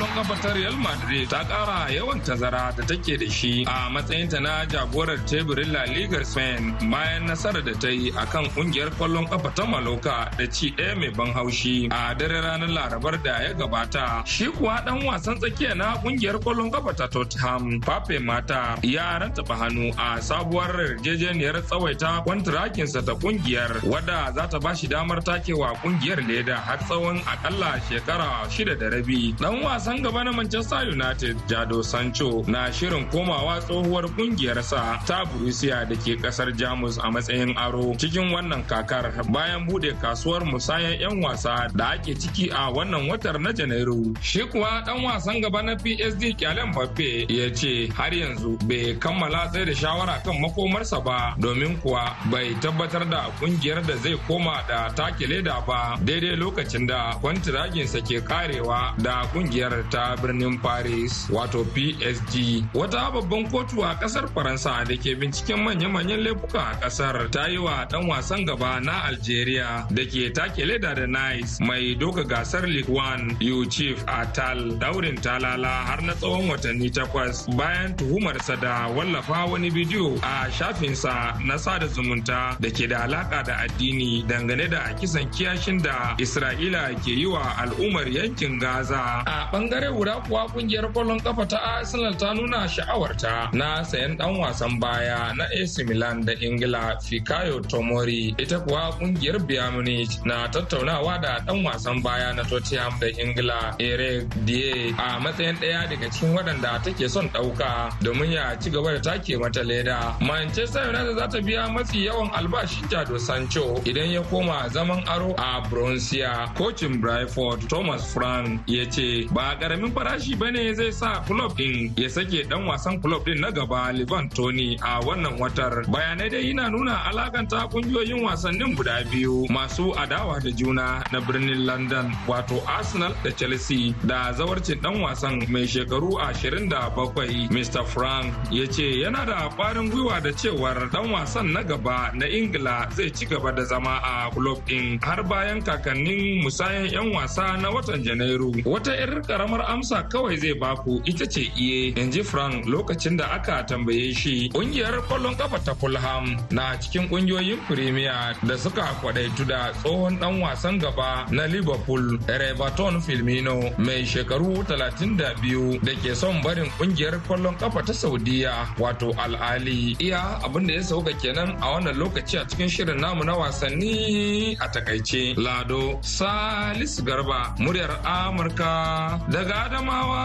Ƙwallon 0.03 0.15
kafa 0.27 0.43
ta 0.43 0.53
Real 0.55 0.77
Madrid 0.77 1.29
ta 1.31 1.45
kara 1.47 1.87
yawan 1.95 2.19
tazara 2.27 2.75
da 2.77 2.83
take 2.85 3.17
da 3.19 3.29
shi 3.31 3.63
a 3.63 3.87
matsayinta 3.91 4.41
na 4.43 4.67
jagorar 4.67 5.19
teburin 5.31 5.71
La 5.73 5.85
Liga 5.85 6.25
Spain 6.25 6.75
bayan 6.91 7.27
nasarar 7.31 7.63
da 7.65 7.73
ta 7.79 7.87
yi 7.89 8.11
a 8.11 8.27
kan 8.27 8.45
ƙungiyar 8.51 8.91
ƙwallon 8.99 9.31
kafa 9.31 9.55
ta 9.55 9.63
Maloka 9.65 10.27
da 10.37 10.47
ci 10.47 10.73
ɗaya 10.75 10.99
mai 10.99 11.11
ban 11.11 11.33
haushi 11.33 11.87
a 11.93 12.15
dare 12.19 12.43
ranar 12.43 12.69
Larabar 12.69 13.23
da 13.23 13.43
ya 13.47 13.53
gabata. 13.55 14.27
Shi 14.27 14.47
kuwa 14.51 14.83
dan 14.85 15.03
wasan 15.07 15.39
tsakiya 15.39 15.77
na 15.77 15.95
ƙungiyar 16.03 16.43
ƙwallon 16.43 16.73
kafa 16.73 16.93
ta 16.97 17.07
Tottenham 17.07 17.81
Pape 17.81 18.19
Mata 18.21 18.77
ya 18.83 19.19
rantaba 19.21 19.55
hannu 19.55 19.95
a 19.97 20.19
sabuwar 20.19 20.99
yarjejeniyar 20.99 21.63
tsawaita 21.63 22.25
kwantirakinsa 22.27 23.07
ta 23.07 23.15
ƙungiyar 23.15 23.79
wadda 23.87 24.35
za 24.35 24.47
ta 24.51 24.59
bashi 24.59 24.89
damar 24.89 25.23
takewa 25.23 25.79
ƙungiyar 25.79 26.27
leda 26.27 26.57
har 26.57 26.79
tsawon 26.79 27.23
akalla 27.23 27.79
shekara 27.89 28.51
shida 28.51 28.75
da 28.77 28.89
rabi. 28.91 29.33
Dan 29.39 29.63
wasan 29.63 29.92
gaba 30.01 30.25
na 30.25 30.33
Manchester 30.33 30.89
United 30.89 31.37
Jado 31.49 31.83
Sancho 31.85 32.43
na 32.47 32.73
shirin 32.73 33.05
komawa 33.11 33.61
tsohuwar 33.61 34.09
kungiyarsa 34.17 35.05
ta 35.07 35.25
Borussia 35.27 35.85
da 35.85 35.97
ke 35.97 36.17
ƙasar 36.17 36.57
Jamus 36.57 36.97
a 37.03 37.11
matsayin 37.11 37.53
aro 37.59 37.93
cikin 37.99 38.33
wannan 38.33 38.65
kakar 38.67 39.13
bayan 39.33 39.67
buɗe 39.69 39.93
kasuwar 40.01 40.41
musayan 40.47 40.97
'yan 41.01 41.21
wasa 41.23 41.69
da 41.77 41.93
ake 41.99 42.15
ciki 42.15 42.49
a 42.55 42.71
wannan 42.73 43.09
watar 43.11 43.39
na 43.41 43.53
Janairu. 43.53 44.15
Shi 44.23 44.41
kuwa 44.49 44.83
dan 44.87 45.03
wasan 45.05 45.43
gaba 45.43 45.63
na 45.63 45.75
PSG 45.77 46.37
Kyalen 46.39 46.71
Mbappe 46.73 47.27
ya 47.29 47.51
ce 47.53 47.89
har 47.93 48.15
yanzu 48.15 48.57
bai 48.69 48.95
kammala 48.99 49.51
tsaye 49.51 49.65
da 49.67 49.75
shawara 49.75 50.23
kan 50.25 50.39
makomarsa 50.41 51.01
ba 51.05 51.35
domin 51.39 51.77
kuwa 51.83 52.15
bai 52.31 52.55
tabbatar 52.63 53.05
da 53.11 53.31
ƙungiyar 53.41 53.83
da 53.87 53.97
zai 53.97 54.17
koma 54.29 54.63
da 54.69 54.89
take 54.95 55.27
leda 55.27 55.61
ba 55.67 55.99
daidai 56.05 56.37
lokacin 56.37 56.87
da 56.87 57.15
kwantiraginsa 57.21 58.01
ke 58.07 58.23
karewa 58.25 58.95
da 59.03 59.27
ƙungiyar 59.35 59.82
ta 59.91 60.17
birnin 60.17 60.59
Paris 60.63 61.29
wato 61.31 61.65
PSG. 61.75 62.65
Wata 62.75 63.11
babban 63.13 63.49
kotu 63.51 63.83
a 63.85 63.95
ƙasar 64.01 64.29
Faransa 64.35 64.85
da 64.87 64.97
ke 64.97 65.15
binciken 65.19 65.63
manya-manyan 65.65 66.23
laifuka 66.25 66.61
a 66.61 66.75
ƙasar 66.87 67.31
ta 67.31 67.47
yi 67.47 67.59
wa 67.59 67.85
dan 67.85 68.07
wasan 68.09 68.47
gaba 68.47 68.81
na 68.81 69.03
Algeria 69.09 69.87
da 69.93 70.05
ke 70.05 70.33
take 70.35 70.65
leda 70.67 70.95
da 70.95 71.07
Nice 71.07 71.61
mai 71.61 71.95
doka 71.95 72.25
gasar 72.25 72.67
League 72.67 72.89
One 72.89 73.37
Yusuf 73.41 73.99
Atal 74.07 74.79
daurin 74.79 75.17
talala 75.21 75.85
har 75.89 76.01
na 76.03 76.13
tsawon 76.15 76.49
watanni 76.49 76.91
takwas 76.91 77.47
bayan 77.57 77.95
tuhumarsa 77.97 78.57
da 78.61 78.89
wallafa 78.89 79.47
wani 79.51 79.71
bidiyo 79.71 80.17
a 80.23 80.49
shafinsa 80.51 81.37
na 81.45 81.57
sada 81.59 81.87
zumunta 81.89 82.57
da 82.61 82.71
ke 82.71 82.89
da 82.89 83.05
alaka 83.05 83.43
da 83.45 83.55
addini 83.67 84.25
dangane 84.27 84.71
da 84.71 84.95
kisan 85.01 85.29
kiyashin 85.31 85.83
da 85.83 86.15
Isra'ila 86.19 86.95
ke 87.05 87.11
yi 87.13 87.27
wa 87.27 87.43
al'ummar 87.59 88.09
yankin 88.09 88.59
Gaza. 88.59 89.23
A 89.27 89.49
ɓangare 89.73 89.93
guda 89.97 90.15
kuwa 90.29 90.47
ƙungiyar 90.53 90.93
ƙwallon 90.93 91.21
kafa 91.25 91.47
ta 91.49 91.57
Arsenal 91.79 92.15
ta 92.15 92.35
nuna 92.35 92.69
sha'awarta 92.69 93.51
na 93.55 93.83
sayan 93.83 94.17
dan 94.19 94.37
wasan 94.37 94.79
baya 94.79 95.33
na 95.35 95.45
AC 95.45 95.85
Milan 95.89 96.25
da 96.27 96.33
Ingila 96.35 97.01
Fikayo 97.01 97.61
Tomori 97.65 98.35
ita 98.39 98.61
kuwa 98.61 98.93
ƙungiyar 99.01 99.39
Bayern 99.49 99.73
Munich 99.75 100.11
na 100.27 100.47
tattaunawa 100.49 101.23
da 101.23 101.39
dan 101.41 101.65
wasan 101.65 102.03
baya 102.03 102.35
na 102.35 102.43
Tottenham 102.43 102.93
da 103.01 103.07
Ingila 103.07 103.75
Eric 103.81 104.29
Die 104.45 104.91
a 104.99 105.19
matsayin 105.21 105.57
ɗaya 105.57 105.89
daga 105.89 106.11
cikin 106.11 106.37
waɗanda 106.37 106.83
take 106.85 107.09
son 107.09 107.29
ɗauka 107.31 107.93
domin 108.03 108.31
ya 108.33 108.55
ci 108.61 108.69
gaba 108.71 108.93
da 108.93 109.01
take 109.01 109.39
mata 109.41 109.63
leda. 109.65 110.15
Manchester 110.21 110.85
United 110.89 111.17
za 111.17 111.27
ta 111.29 111.39
biya 111.41 111.69
mafi 111.73 112.05
yawan 112.07 112.29
albashin 112.33 112.87
Jado 112.91 113.19
Sancho 113.19 113.77
idan 113.87 114.13
ya 114.13 114.23
koma 114.25 114.69
zaman 114.71 115.03
aro 115.07 115.33
a 115.39 115.63
Bronsia. 115.71 116.53
Kocin 116.57 117.01
Brentford 117.01 117.69
Thomas 117.71 118.13
Frank 118.13 118.61
ya 118.67 118.85
ce 118.91 119.27
ba 119.33 119.57
ƙaramin 119.63 119.95
farashi 119.95 120.35
ba 120.35 120.51
ne 120.51 120.75
zai 120.75 120.91
sa 120.91 121.23
club 121.23 121.55
din 121.57 121.95
ya 121.97 122.09
sake 122.11 122.51
dan 122.51 122.67
wasan 122.67 122.99
club 122.99 123.23
din 123.25 123.39
na 123.41 123.51
gaba 123.55 123.95
Livan 123.95 124.27
Tony 124.35 124.75
a 124.83 124.99
wannan 125.07 125.39
watar. 125.39 125.87
Bayanai 125.87 126.27
dai 126.31 126.51
yana 126.51 126.67
nuna 126.67 127.07
alakanta 127.07 127.71
ƙungiyoyin 127.71 128.27
wasannin 128.27 128.75
guda 128.75 129.05
biyu 129.07 129.47
masu 129.55 129.95
adawa 129.95 130.43
da 130.43 130.51
juna 130.51 131.05
na 131.13 131.21
birnin 131.23 131.63
London 131.65 132.11
wato 132.27 132.59
Arsenal 132.67 133.15
da 133.23 133.31
Chelsea 133.31 133.95
da 134.05 134.33
zawarcin 134.35 134.83
dan 134.83 134.99
wasan 134.99 135.47
mai 135.49 135.63
shekaru 135.63 136.19
27 136.19 137.47
Mr. 137.55 137.87
Frank 137.87 138.35
ya 138.51 138.67
ce 138.67 138.99
yana 139.07 139.23
da 139.25 139.47
kwarin 139.55 139.91
gwiwa 139.95 140.19
da 140.21 140.33
cewar 140.35 140.91
dan 140.91 141.07
wasan 141.15 141.53
na 141.55 141.63
gaba 141.63 142.11
na 142.19 142.27
Ingila 142.27 142.91
zai 142.91 143.11
ci 143.15 143.27
gaba 143.27 143.53
da 143.53 143.63
zama 143.63 144.01
a 144.03 144.29
club 144.35 144.59
din 144.67 144.99
har 145.07 145.23
bayan 145.23 145.63
kakannin 145.63 146.43
musayan 146.43 146.91
'yan 146.91 147.15
wasa 147.15 147.57
na 147.63 147.71
watan 147.71 148.03
Janairu. 148.03 148.51
Wata 148.67 148.91
'yar 148.99 149.23
karamar 149.23 149.52
amsa 149.61 150.03
kawai 150.09 150.37
zai 150.37 150.55
baku. 150.55 151.01
Ita 151.05 151.27
ce 151.27 151.51
iye 151.57 151.93
in 151.97 152.11
ji 152.11 152.23
frank 152.23 152.65
lokacin 152.67 153.17
da 153.19 153.27
aka 153.37 153.63
tambaye 153.69 154.15
shi 154.15 154.49
ƙungiyar 154.55 155.03
ƙwallon 155.09 155.37
kafa 155.37 155.59
ta 155.65 155.75
fulham 155.75 156.37
na 156.51 156.77
cikin 156.81 157.09
ƙungiyoyin 157.09 157.59
firimiya 157.69 158.35
da 158.47 158.57
suka 158.59 158.83
kwadaitu 159.03 159.45
da 159.47 159.73
tsohon 159.83 160.19
dan 160.21 160.41
wasan 160.41 160.79
gaba 160.79 161.27
na 161.31 161.45
liverpool 161.47 162.19
rebaton 162.27 163.01
filmino 163.03 163.71
mai 163.79 164.05
shekaru 164.07 164.65
32 164.65 165.81
da 165.85 165.93
ke 166.03 166.15
son 166.17 166.41
barin 166.43 166.71
ƙungiyar 166.79 167.21
ƙwallon 167.29 167.59
kafa 167.59 167.83
ta 167.83 167.93
saudiya 167.93 168.67
wato 168.79 169.13
al'ali 169.19 169.97
iya 170.01 170.39
abin 170.45 170.67
da 170.67 170.75
ya 170.75 170.83
sauka 170.83 171.13
kenan 171.21 171.57
a 171.61 171.67
wannan 171.77 171.97
lokaci 171.99 172.39
a 172.41 172.45
cikin 172.49 172.69
shirin 172.69 173.01
namu 173.01 173.25
na 173.25 173.37
wasanni 173.37 174.57
a 174.61 174.69
taƙaice. 174.69 175.37
Lado 175.37 175.99
salis 176.03 177.01
garba 177.05 177.55
muryar 177.59 177.91
amurka 178.05 179.21
daga 179.33 179.65
Adamawa 179.65 180.25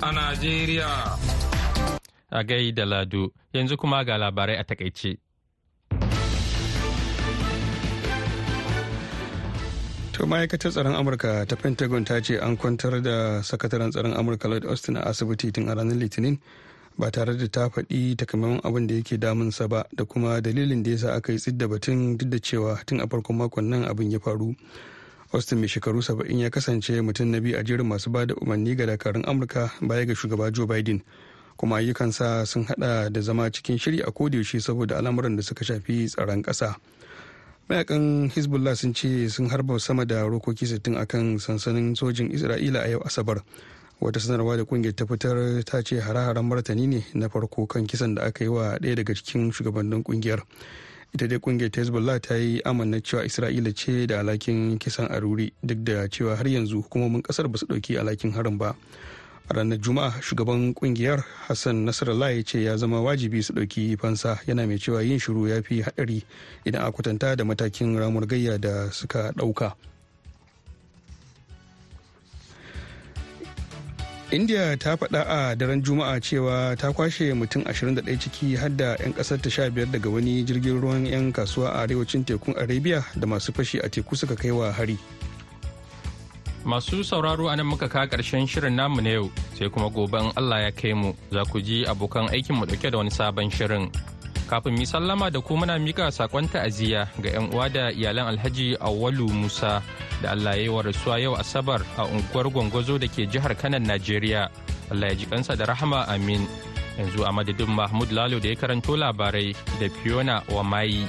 a 0.00 0.08
Najeriya. 0.12 0.90
A 2.30 2.44
gai 2.44 2.72
da 2.72 2.84
Lado, 2.84 3.32
yanzu 3.54 3.76
kuma 3.76 4.04
ga 4.04 4.16
labarai 4.18 4.58
a 4.60 4.64
taƙaice. 4.64 5.16
To 10.12 10.26
ma'aikatar 10.26 10.72
tsaron 10.72 10.96
Amurka 10.98 11.46
ta 11.46 11.56
Pentagon 11.56 12.04
ta 12.04 12.20
ce 12.20 12.38
an 12.40 12.56
kwantar 12.56 12.98
da 13.02 13.38
sakataren 13.44 13.92
tsaron 13.92 14.16
Amurka 14.16 14.48
Lloyd 14.48 14.64
Austin 14.66 14.96
a 14.96 15.02
asibiti 15.12 15.52
tun 15.52 15.68
a 15.68 15.74
ranar 15.76 15.94
Litinin 15.94 16.40
ba 16.98 17.10
tare 17.10 17.36
da 17.38 17.46
ta 17.46 17.68
faɗi 17.68 18.16
takamaiman 18.16 18.60
abin 18.66 18.86
da 18.88 18.94
yake 18.98 19.14
damunsa 19.20 19.68
ba 19.68 19.84
da 19.94 20.04
kuma 20.04 20.40
dalilin 20.42 20.82
da 20.82 20.90
yasa 20.90 21.14
aka 21.14 21.32
yi 21.32 21.38
tsidda 21.38 21.68
batun 21.68 22.16
duk 22.18 22.28
da 22.28 22.38
cewa 22.42 22.82
tun 22.84 23.00
a 23.00 23.06
farkon 23.06 23.36
makon 23.38 23.68
nan 23.70 23.84
abin 23.86 24.10
ya 24.10 24.18
faru. 24.18 24.56
Austin 25.32 25.58
mai 25.58 25.68
shekaru 25.68 26.00
70 26.02 26.40
ya 26.40 26.50
kasance 26.50 27.00
mutum 27.00 27.28
na 27.28 27.40
biyu 27.40 27.58
a 27.58 27.62
jerin 27.64 27.86
masu 27.86 28.10
ba 28.10 28.26
da 28.26 28.34
umarni 28.34 28.74
ga 28.76 28.86
dakarun 28.86 29.24
amurka 29.28 29.70
baya 29.80 30.06
ga 30.06 30.14
shugaba 30.14 30.50
joe 30.52 30.66
biden. 30.66 31.02
Kuma 31.56 31.76
ayyukansa 31.76 32.46
sun 32.46 32.64
hada 32.64 33.10
da 33.10 33.20
zama 33.20 33.50
cikin 33.50 33.78
shiri 33.78 34.00
a 34.00 34.10
yaushe 34.12 34.60
saboda 34.60 34.96
al'amuran 34.96 35.36
da 35.36 35.42
suka 35.42 35.64
shafi 35.64 36.06
tsaron 36.08 36.42
ƙasa. 36.42 36.76
Mayakan 37.68 38.30
hezbollah 38.32 38.76
sun 38.76 38.94
ce 38.94 39.28
sun 39.28 39.48
harba 39.50 39.78
sama 39.78 40.06
da 40.06 40.22
rokoki 40.24 40.64
60 40.66 40.96
akan 40.96 41.38
sansanin 41.38 41.94
sojin 41.96 42.30
isra'ila 42.32 42.80
a 42.84 42.88
yau 42.88 43.00
asabar. 43.04 43.42
Wata 44.00 44.20
sanarwa 44.20 44.56
da 44.56 44.64
ƙungiyar 44.64 44.94
ta 44.96 45.04
fitar 45.06 45.36
ta 45.64 45.82
ce 45.82 46.00
hare-haren 46.00 46.46
martani 46.48 46.86
ne 46.88 47.04
na 47.14 47.28
farko 47.28 47.66
kan 47.66 47.86
kisan 47.86 48.14
da 48.14 48.22
aka 48.22 48.44
yi 48.44 48.48
wa 48.50 48.78
ɗaya 48.78 48.94
daga 48.96 49.14
cikin 49.14 49.52
shugabannin 49.52 50.02
ƙungiyar 50.04 50.40
ita 51.14 51.26
dai 51.28 51.38
ƙungiyar 51.38 51.70
ta 51.72 51.80
hezbollah 51.80 52.20
ta 52.20 52.34
yi 52.36 52.60
amanna 52.64 53.00
cewa 53.00 53.24
isra'ila 53.24 53.72
ce 53.74 54.06
da 54.06 54.20
alhakin 54.20 54.78
kisan 54.78 55.08
aruri 55.08 55.52
duk 55.64 55.78
da 55.84 56.08
cewa 56.08 56.36
har 56.36 56.44
yanzu 56.48 56.82
hukumomin 56.82 57.22
ƙasar 57.22 57.48
ba 57.48 57.58
su 57.58 57.66
ɗauki 57.66 57.96
alhakin 57.98 58.32
harin 58.32 58.58
ba. 58.58 58.76
A 59.48 59.54
ranar 59.54 59.78
juma'a 59.80 60.12
shugaban 60.20 60.74
ƙungiyar 60.74 61.24
hassan 61.48 61.84
nasarallah 61.88 62.36
ya 62.36 62.42
ce 62.44 62.60
ya 62.62 62.76
zama 62.76 63.00
wajibi 63.00 63.42
su 63.42 63.52
ɗauki 63.52 63.96
fansa 63.98 64.36
yana 64.46 64.66
mai 64.66 64.76
cewa 64.78 65.02
yin 65.02 65.18
shiru 65.18 65.48
ya 65.48 65.62
fi 65.62 65.80
haɗari 65.82 66.22
idan 66.66 66.82
a 66.84 66.92
kwatanta 66.92 67.36
da 67.36 67.44
matakin 67.44 67.96
ramur 67.96 68.26
gayya 68.28 68.58
da 68.60 68.90
suka 68.92 69.32
ɗauka. 69.32 69.72
India 74.30 74.76
ta 74.76 74.96
faɗa 74.96 75.22
a 75.24 75.56
daren 75.56 75.80
juma'a 75.82 76.20
cewa 76.20 76.76
ta 76.76 76.92
kwashe 76.92 77.32
mutum 77.32 77.62
21 77.64 78.04
ciki 78.20 78.56
har 78.60 78.68
da 78.76 78.96
'yan 79.00 79.12
ƙasar 79.16 79.40
ta 79.40 79.48
15 79.50 79.88
daga 79.88 80.08
wani 80.10 80.44
jirgin 80.44 80.80
ruwan 80.80 81.06
'yan 81.08 81.32
kasuwa 81.32 81.72
a 81.72 81.82
arewacin 81.88 82.24
tekun 82.24 82.52
arabia 82.60 83.00
da 83.16 83.24
masu 83.26 83.52
fashi 83.56 83.80
a 83.80 83.88
teku 83.88 84.12
suka 84.16 84.36
kai 84.36 84.50
wa 84.52 84.68
hari. 84.72 84.98
Masu 86.68 87.00
sauraro 87.00 87.48
a 87.48 87.56
nan 87.56 87.64
muka 87.66 87.88
ka 87.88 88.04
ƙarshen 88.04 88.44
shirin 88.44 88.76
namu 88.76 89.00
na 89.00 89.10
yau 89.16 89.30
sai 89.56 89.72
kuma 89.72 89.88
goben 89.88 90.28
allah 90.36 90.60
ya 90.68 90.70
kai 90.76 90.92
mu. 90.92 91.16
Za 91.32 91.44
ku 91.48 91.60
ji 91.64 91.88
abokan 91.88 92.28
aikinmu 92.28 92.68
ɗauke 92.68 92.90
da 92.92 92.98
wani 92.98 93.10
sabon 93.10 93.48
shirin. 93.48 93.88
Kafin 94.50 94.76
mi 94.76 94.84
sallama 94.84 95.32
da 95.32 95.40
ku 95.40 95.56
muna 95.56 95.80
mika 95.80 96.12
saƙon 96.12 96.44
ta'aziyya 96.52 97.08
ga 97.24 97.28
'yan 97.32 97.48
uwa 97.56 97.72
da 97.72 97.88
iyalan 97.88 98.36
alhaji 98.36 98.76
awalu 98.76 99.32
musa. 99.32 99.80
Da 100.22 100.30
allah 100.32 100.56
ya 100.56 100.62
yi 100.62 100.68
wa 100.68 100.82
rasuwa 100.82 101.20
yau 101.20 101.34
asabar 101.36 101.82
a 101.96 102.04
unguwar 102.06 102.50
gwangwazo 102.50 102.98
da 102.98 103.06
ke 103.08 103.26
jihar 103.26 103.54
kanan 103.56 103.82
najeriya. 103.86 104.50
Allah 104.90 105.12
ya 105.12 105.16
ji 105.20 105.26
kansa 105.28 105.52
da 105.56 105.64
rahama 105.68 106.08
amin. 106.08 106.48
Yanzu 106.98 107.22
a 107.24 107.30
madadin 107.32 107.68
mahmud 107.68 108.10
lalo 108.10 108.40
da 108.40 108.48
ya 108.48 108.56
karanto 108.56 108.96
labarai 108.96 109.52
da 109.80 109.86
fiona 110.02 110.42
wa 110.48 110.64
mayi 110.64 111.04